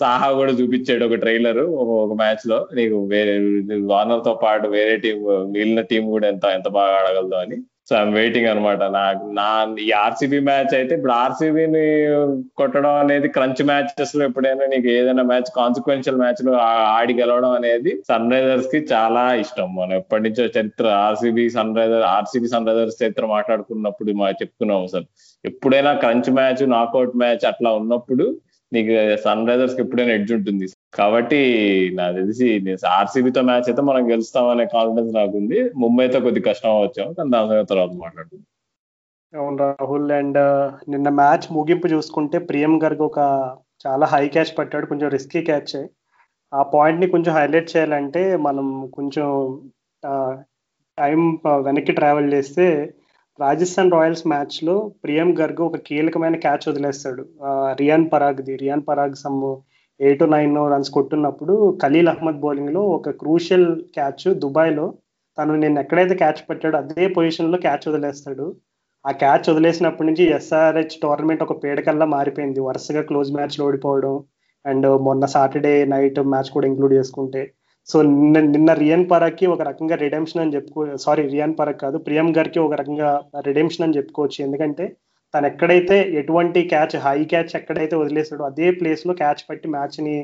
[0.00, 3.34] సాహా కూడా చూపించాడు ఒక ట్రైలర్ ఒక మ్యాచ్లో నీకు వేరే
[3.78, 5.18] వార్నర్తో పాటు వేరే టీం
[5.52, 7.58] మిగిలిన టీం కూడా ఎంత ఎంత బాగా ఆడగలదో అని.
[7.88, 8.82] సో ఐమ్ వెయిటింగ్ అనమాట.
[8.96, 9.48] నాకు నా
[9.84, 11.82] ఈ ఆర్సీబీ మ్యాచ్ అయితే ఇప్పుడు ఆర్సీబీని
[12.60, 16.54] కొట్టడం అనేది క్రంచ్ మ్యాచెస్లో ఎప్పుడైనా నీకు ఏదైనా మ్యాచ్ కాన్సిక్వెన్షియల్ మ్యాచ్లో
[16.96, 19.68] ఆడి గెలవడం అనేది సన్ రైజర్స్కి చాలా ఇష్టం.
[19.74, 25.06] మనం ఎప్పటి నుంచో చరిత్ర RCB Sunriser RCB Sunrisers చరిత్ర మాట్లాడుకున్నప్పుడు మా చెప్పుకున్నాం అసలు
[25.44, 28.26] ఎప్పుడైనా క్రంచ్ మ్యాచ్ నాకౌట్ మ్యాచ్ అట్లా ఉన్నప్పుడు
[28.72, 28.92] నీకు
[29.24, 30.66] సన్ రైజర్స్కి ఎప్పుడైనా ఎడ్జ్ ఉంటుంది.
[30.98, 31.40] కాబట్టి
[31.98, 32.48] నాకు తెలిసి
[32.98, 35.58] ఆర్సీబీతో మ్యాచ్ అయితే మనం గెలుస్తామనే కాన్ఫిడెన్స్ నాకు ఉంది.
[35.82, 38.44] ముంబైతో కొద్ది కష్టం వచ్చాము కానీ దాని తర్వాత మాట్లాడుతుంది
[39.32, 43.20] అవును రాహుల్ అండ్ uh, నిన్న మ్యాచ్ ముగింపు చూసుకుంటే ప్రియం గారికి ఒక
[43.84, 44.86] చాలా హై క్యాచ్ పట్టాడు.
[44.86, 45.76] కొంచెం రిస్కీ క్యాచ్
[46.52, 49.26] ఆ పాయింట్ని కొంచెం హైలైట్ చేయాలంటే మనం కొంచెం
[50.02, 50.32] uh,
[50.98, 52.66] టైం uh, వెనక్కి ట్రావెల్ చేస్తే
[53.40, 57.22] రాజస్థాన్ రాయల్స్ మ్యాచ్లో ప్రియం గర్గ్ ఒక కీలకమైన క్యాచ్ వదిలేస్తాడు.
[57.80, 58.56] Riyan పరాగ్ది.
[58.56, 59.40] Riyan Parag some
[60.00, 64.86] eight nine runs కొట్టున్నప్పుడు Khaleel Ahmed బౌలింగ్లో ఒక క్రూషియల్ క్యాచ్ దుబాయ్లో
[65.38, 68.46] తను నేను ఎక్కడైతే క్యాచ్ పెట్టాడో అదే పొజిషన్లో క్యాచ్ వదిలేస్తాడు.
[69.04, 72.60] ఆ క్యాచ్ వదిలేసినప్పటి నుంచి ఎస్ఆర్హెచ్ టోర్నమెంట్ ఒక పేడకల్లా మారిపోయింది.
[72.60, 74.14] వరుసగా క్లోజ్ మ్యాచ్లు ఓడిపోవడం
[74.64, 77.42] అండ్ మొన్న సాటర్డే నైట్ మ్యాచ్ కూడా ఇంక్లూడ్ చేసుకుంటే
[77.92, 82.28] సో నిన్న నిన్న రియాన్ పరాక్కి ఒక రకంగా రిడెంప్షన్ అని చెప్పుకో సారీ రియాన్ పరాక్ కాదు ప్రియం
[82.38, 83.10] గారికి ఒక రకంగా
[83.48, 84.38] రిడెంప్షన్ అని చెప్పుకోవచ్చు.
[84.46, 84.84] ఎందుకంటే
[85.34, 90.16] తను ఎక్కడైతే ఎటువంటి క్యాచ్ హై క్యాచ్ ఎక్కడైతే వదిలేసాడో అదే ప్లేస్లో క్యాచ్ పట్టి మ్యాచ్ని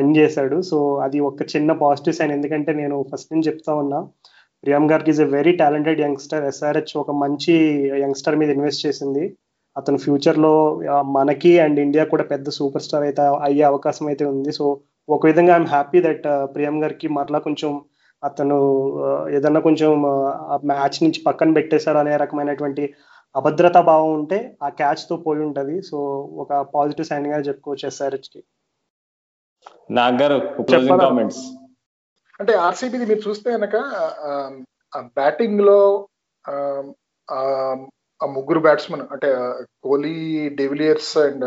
[0.00, 0.56] ఎండ్ చేశాడు.
[0.70, 4.00] సో అది ఒక చిన్న పాజిటివ్ సైన్ ఎందుకంటే నేను ఫస్ట్ నుంచి చెప్తా ఉన్నా
[4.64, 7.54] ప్రియం గారికి is a very talented youngster SRH ఒక మంచి
[8.04, 9.24] యంగ్స్టర్ మీద ఇన్వెస్ట్ చేసింది.
[9.76, 10.54] అతను ఫ్యూచర్లో
[11.16, 14.50] మనకి అండ్ ఇండియా కూడా పెద్ద సూపర్ స్టార్ అయితే అయ్యే అవకాశం అయితే ఉంది.
[14.58, 14.64] సో
[15.08, 17.84] ఒక విధంగా ఐఎమ్ హ్యాపీ దట్ ప్రియం గారికి మరలా కొంచెం
[18.24, 18.58] అతను
[19.28, 22.94] ఏదన్నా కొంచెం ఆ మ్యాచ్ నుంచి పక్కన పెట్టేశారు అనే రకమైనటువంటి
[23.36, 25.82] అభద్రతా భావం ఉంటే ఆ క్యాచ్తో పోయి ఉంటది.
[25.82, 25.96] సో
[26.34, 28.44] ఒక పాజిటివ్ సైన్గా చెప్పుకోవచ్చు ఎస్ఆర్హెచ్కి.
[31.00, 31.42] కామెంట్స్
[32.40, 33.76] అంటే ఆర్సీబీది మీరు చూస్తే కనుక
[34.96, 36.08] బ్యాటింగ్లో
[38.22, 39.28] ఆ ముగ్గురు బ్యాట్స్మెన్ అంటే
[39.84, 41.44] Kohli de Villiers and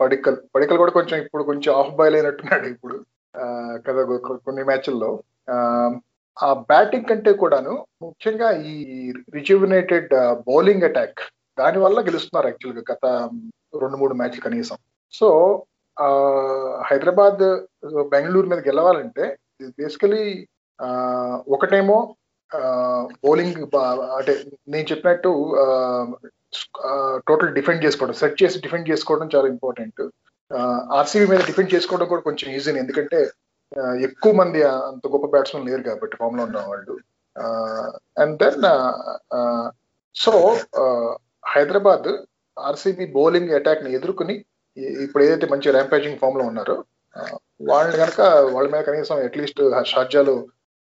[0.00, 0.36] Padikkal.
[0.54, 2.96] Padikkal కూడా కొంచెం ఇప్పుడు కొంచెం ఆఫ్ బాయిల్ అయినట్టున్నాడు ఇప్పుడు
[3.86, 4.02] కదా
[4.44, 5.10] కొన్ని మ్యాచ్ల్లో
[6.36, 8.74] ఆ బ్యాటింగ్ కంటే కూడాను ముఖ్యంగా ఈ
[9.34, 10.08] రిజ్యువినేటెడ్
[10.48, 11.20] బౌలింగ్ అటాక్
[11.58, 13.06] దాని వల్ల గెలుస్తున్నారు యాక్చువల్గా గత
[13.80, 14.76] రెండు మూడు మ్యాచ్లు కనీసం.
[15.12, 15.28] సో
[16.86, 17.42] హైదరాబాద్
[18.08, 20.46] బెంగళూరు మీద గెలవాలంటే బేసికలీ
[21.48, 21.98] ఒకటేమో
[23.24, 23.60] బౌలింగ్
[24.18, 24.32] అంటే
[24.72, 25.30] నేను చెప్పినట్టు
[27.28, 30.02] టోటల్ డిఫెండ్ చేసుకోవడం సెట్ చేసి డిఫెండ్ చేసుకోవడం చాలా ఇంపార్టెంట్.
[30.98, 33.20] ఆర్సీబీ మీద డిఫెండ్ చేసుకోవడం కూడా కొంచెం ఈజీ ఎందుకంటే
[34.08, 36.94] ఎక్కువ మంది అంత గొప్ప బ్యాట్స్మెన్ లేరు కాబట్టి ఫామ్లో ఉన్న వాళ్ళు.
[38.22, 38.66] And then
[40.16, 40.32] so
[41.54, 42.10] Hyderabad
[42.56, 44.34] RCB bowling అటాక్ని ఎదుర్కొని
[45.04, 46.76] ఇప్పుడు ఏదైతే మంచి ర్యాంపేజింగ్ ఫామ్లో ఉన్నారో
[47.70, 48.20] వాళ్ళని కనుక
[48.54, 49.62] వాళ్ళ మీద కనీసం అట్లీస్ట్
[49.92, 50.34] షార్జాలు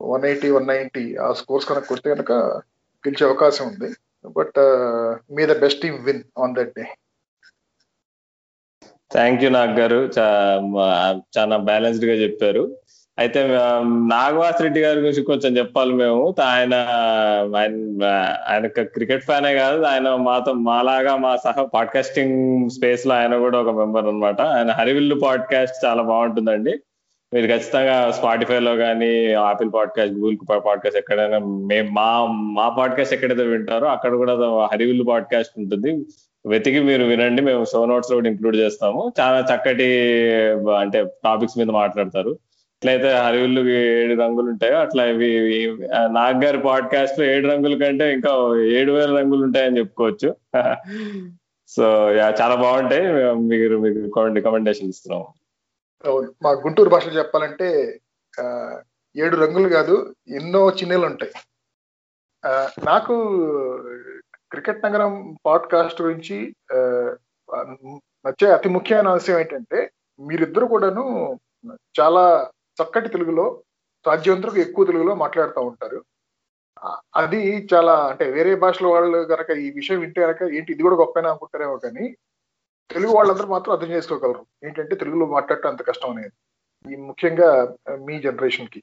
[0.03, 2.33] వన్ ఎయిటీ వన్ నైన్టీ ఆ స్కోర్స్ కనుక కొడితే కనుక
[3.09, 3.95] గెలిచే అవకాశం ఉంది.
[4.29, 4.61] But
[5.33, 6.85] may the best team win on that day.
[9.13, 10.11] Thank you Nag గారు.
[11.39, 12.77] చాలా బ్యాలెన్స్డ్గా చెప్పారు.
[13.19, 13.49] అయితే
[13.85, 16.35] నాగవాస్ రెడ్డి గారి గురించి కొంచెం చెప్పాలి మేము.
[16.43, 16.75] ఆయన
[18.49, 19.83] ఆయన క్రికెట్ ఫ్యానే కాదు.
[19.83, 25.85] ఆయన మాతో మాలాగా మా సహా పాడ్కాస్టింగ్ స్పేస్లో ఆయన కూడా ఒక మెంబర్ అనమాట ఆయన హరివిల్లు పాడ్కాస్ట్
[25.85, 26.81] చాలా బాగుంటుందండి.
[27.35, 30.37] మీరు ఖచ్చితంగా స్పాటిఫైలో కానీ ఆపిల్ పాడ్కాస్ట్ గూగుల్
[30.67, 34.33] పాడ్కాస్ట్ ఎక్కడైనా మేము మా మా పాడ్కాస్ట్ ఎక్కడైతే వింటారో అక్కడ కూడా
[34.73, 36.07] హరివిల్లు పాడ్కాస్ట్ ఉంటుంది.
[36.47, 37.43] వెతికి మీరు వినండి.
[37.43, 39.13] మేము షో నోట్స్లో కూడా ఇంక్లూడ్ చేస్తాము.
[39.21, 39.89] చాలా చక్కటి
[40.79, 42.31] అంటే టాపిక్స్ మీద మాట్లాడతారు.
[42.31, 48.93] ఎట్లయితే హరివిల్లు ఏడు రంగులు ఉంటాయో అట్లా ఇవి నాగ్ గారి పాడ్కాస్ట్లో ఏడు రంగుల కంటే ఇంకా ఏడు
[48.93, 50.37] వేల రంగులు ఉంటాయని చెప్పుకోవచ్చు.
[51.69, 53.35] సో చాలా బాగుంటాయి.
[53.35, 55.27] మీరు మీకు రికమెండేషన్ ఇస్తున్నాము.
[56.05, 57.69] అవును మా గుంటూరు భాషలో చెప్పాలంటే
[59.17, 59.95] ఏడు రంగులు కాదు
[60.29, 61.33] ఎన్నో చిన్నలు ఉంటాయి.
[62.85, 63.15] నాకు
[64.51, 65.13] క్రికెట్ నగరం
[65.47, 66.37] పాడ్కాస్ట్ గురించి
[68.25, 69.79] నచ్చే అతి ముఖ్యమైన అంశం ఏంటంటే
[70.21, 71.05] మీరిద్దరు కూడాను
[72.01, 72.25] చాలా
[72.79, 73.47] చక్కటి తెలుగులో
[74.07, 75.99] సాధ్యవంతరకు ఎక్కువ తెలుగులో మాట్లాడుతూ ఉంటారు.
[77.17, 77.41] అది
[77.75, 81.77] చాలా అంటే వేరే భాషలో వాళ్ళు కనుక ఈ విషయం వింటే కనుక ఏంటి ఇది కూడా గొప్పనే అనుకుంటారేమో
[81.77, 82.05] కానీ
[82.95, 84.43] తెలుగు వాళ్ళందరూ మాత్రం అర్థం చేసుకోగలరు.
[84.67, 86.35] ఏంటంటే తెలుగులో మాట్లాడటం అంత కష్టం అనేది.
[86.93, 87.49] ఈ ముఖ్యంగా
[88.07, 88.81] మీ జనరేషన్కి.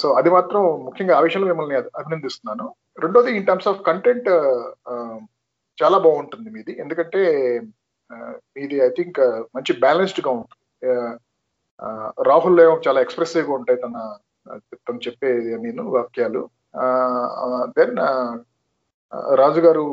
[0.00, 2.66] సో అది మాత్రం ముఖ్యంగా ఆ విషయంలో మిమ్మల్ని అభినందిస్తున్నాను.
[3.04, 4.28] రెండోది ఇన్ టర్మ్స్ ఆఫ్ కంటెంట్
[5.78, 6.72] చాలా బాగుంటుంది మీది.
[6.82, 7.22] ఎందుకంటే
[8.56, 9.20] మీది ఐ థింక్
[9.56, 10.64] మంచి బ్యాలెన్స్డ్గా ఉంటుంది.
[12.30, 13.96] రాహుల్ ఏమో చాలా ఎక్స్ప్రెసివ్గా ఉంటాయి తన
[14.86, 16.42] తను చెప్పేది నేను వాక్యాలు.
[17.78, 17.98] దెన్
[19.40, 19.84] రాజు గారు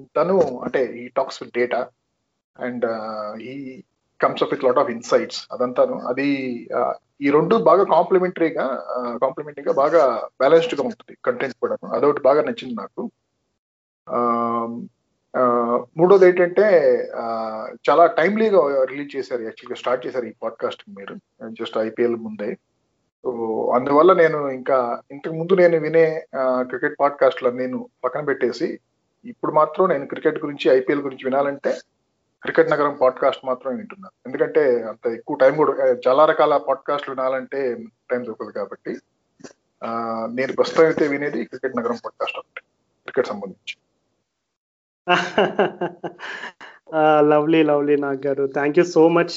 [0.00, 1.88] తను అంటే he talks with data
[2.58, 2.84] and
[3.40, 3.84] he
[4.22, 6.26] comes up with lot of insights అదంతాను అది
[7.22, 8.64] ఈ రెండు బాగా కాంప్లిమెంటరీగా
[9.22, 11.76] కాంప్లిమెంటరీగా బాగా బ్యాలెన్స్డ్గా ఉంటుంది కంటెంట్ కూడా.
[11.92, 13.10] అదొకటి బాగా నచ్చింది నాకు.
[15.98, 16.66] మూడోది ఏంటంటే
[17.90, 19.42] చాలా టైమ్లీగా రిలీజ్ చేశారు.
[19.42, 21.14] యాక్చువల్గా స్టార్ట్ చేశారు ఈ పాడ్కాస్ట్ మీరు.
[21.50, 22.54] జస్ట్ ఐపీఎల్ ముందే.
[23.24, 23.30] సో
[23.74, 26.26] అందువల్ల నేను ఇంకా ఇంతకు ముందు నేను వినే
[26.60, 28.80] క్రికెట్ పాడ్కాస్ట్లు నేను పక్కన పెట్టేసి
[29.24, 31.72] ఇప్పుడు మాత్రం నేను క్రికెట్ గురించి ఐపీఎల్ గురించి వినాలంటే
[32.42, 34.14] క్రికెట్ నగరం పాడ్కాస్ట్ మాత్రం వింటున్నాను.
[34.26, 35.72] ఎందుకంటే అంత ఎక్కువ టైం కూడా
[36.08, 37.60] చాలా రకాల పాడ్కాస్ట్లు వినాలంటే
[38.10, 38.92] టైం దొరకదు కాబట్టి
[40.34, 42.62] నేను ప్రస్తుతం అయితే వినేది క్రికెట్ నగరం పాడ్కాస్ట్ ఒకటి
[43.02, 43.76] క్రికెట్ సంబంధించి.
[47.20, 49.36] లవ్లీ లవ్లీ నాగ్ గారు thank you so much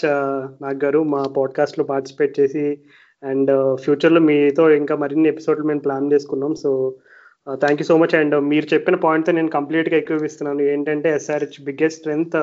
[0.61, 2.83] Nag గారు మా పాడ్కాస్ట్లో పార్టిసిపేట్ చేసి
[3.23, 6.55] అండ్ ఫ్యూచర్లో మీతో ఇంకా మరిన్ని ఎపిసోడ్లు మేము ప్లాన్ చేసుకున్నాం.
[6.55, 6.71] So
[7.47, 12.37] thank you so much and మీరు చెప్పిన పాయింట్తో నేను కంప్లీట్గా ఎక్కువిస్తున్నాను ఏంటంటే SRH biggest strength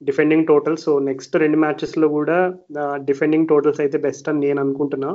[0.00, 2.38] defending total so next రెండు మ్యాచెస్లో కూడా
[2.82, 5.10] uh, డిఫెండింగ్ టోటల్స్ అయితే బెస్ట్ అని నేను అనుకుంటున్నా.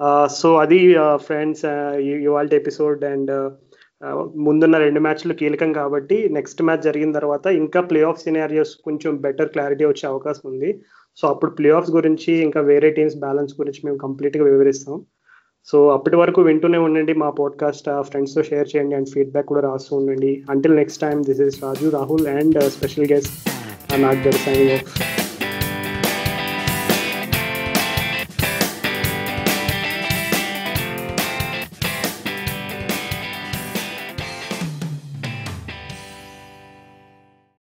[0.00, 0.80] Uh, సో అది
[1.26, 1.64] ఫ్రెండ్స్
[2.26, 3.32] ఇవాళ ఎపిసోడ్ అండ్
[4.46, 9.52] ముందున్న రెండు మ్యాచ్లు కీలకం కాబట్టి నెక్స్ట్ మ్యాచ్ జరిగిన తర్వాత ఇంకా ప్లే ఆఫ్ సినారియోస్ కొంచెం బెటర్
[9.54, 10.70] క్లారిటీ వచ్చే అవకాశం ఉంది.
[11.18, 14.96] సో అప్పుడు ప్లే ఆఫ్స్ గురించి ఇంకా వేరే టీమ్స్ బ్యాలెన్స్ గురించి మేము కంప్లీట్గా వివరిస్తాం.
[15.66, 20.44] సో అప్పటి వరకు వింటూనే ఉండండి మా పాడ్కాస్ట్ ఫ్రెండ్స్తో షేర్ చేయండి అండ్ ఫీడ్బ్యాక్ కూడా రాస్తూ ఉండండి.
[20.50, 23.32] Until next time this is Raju Rahul and special guest
[24.00, 25.17] Nag గర్ సైనింగ్ ఆఫ్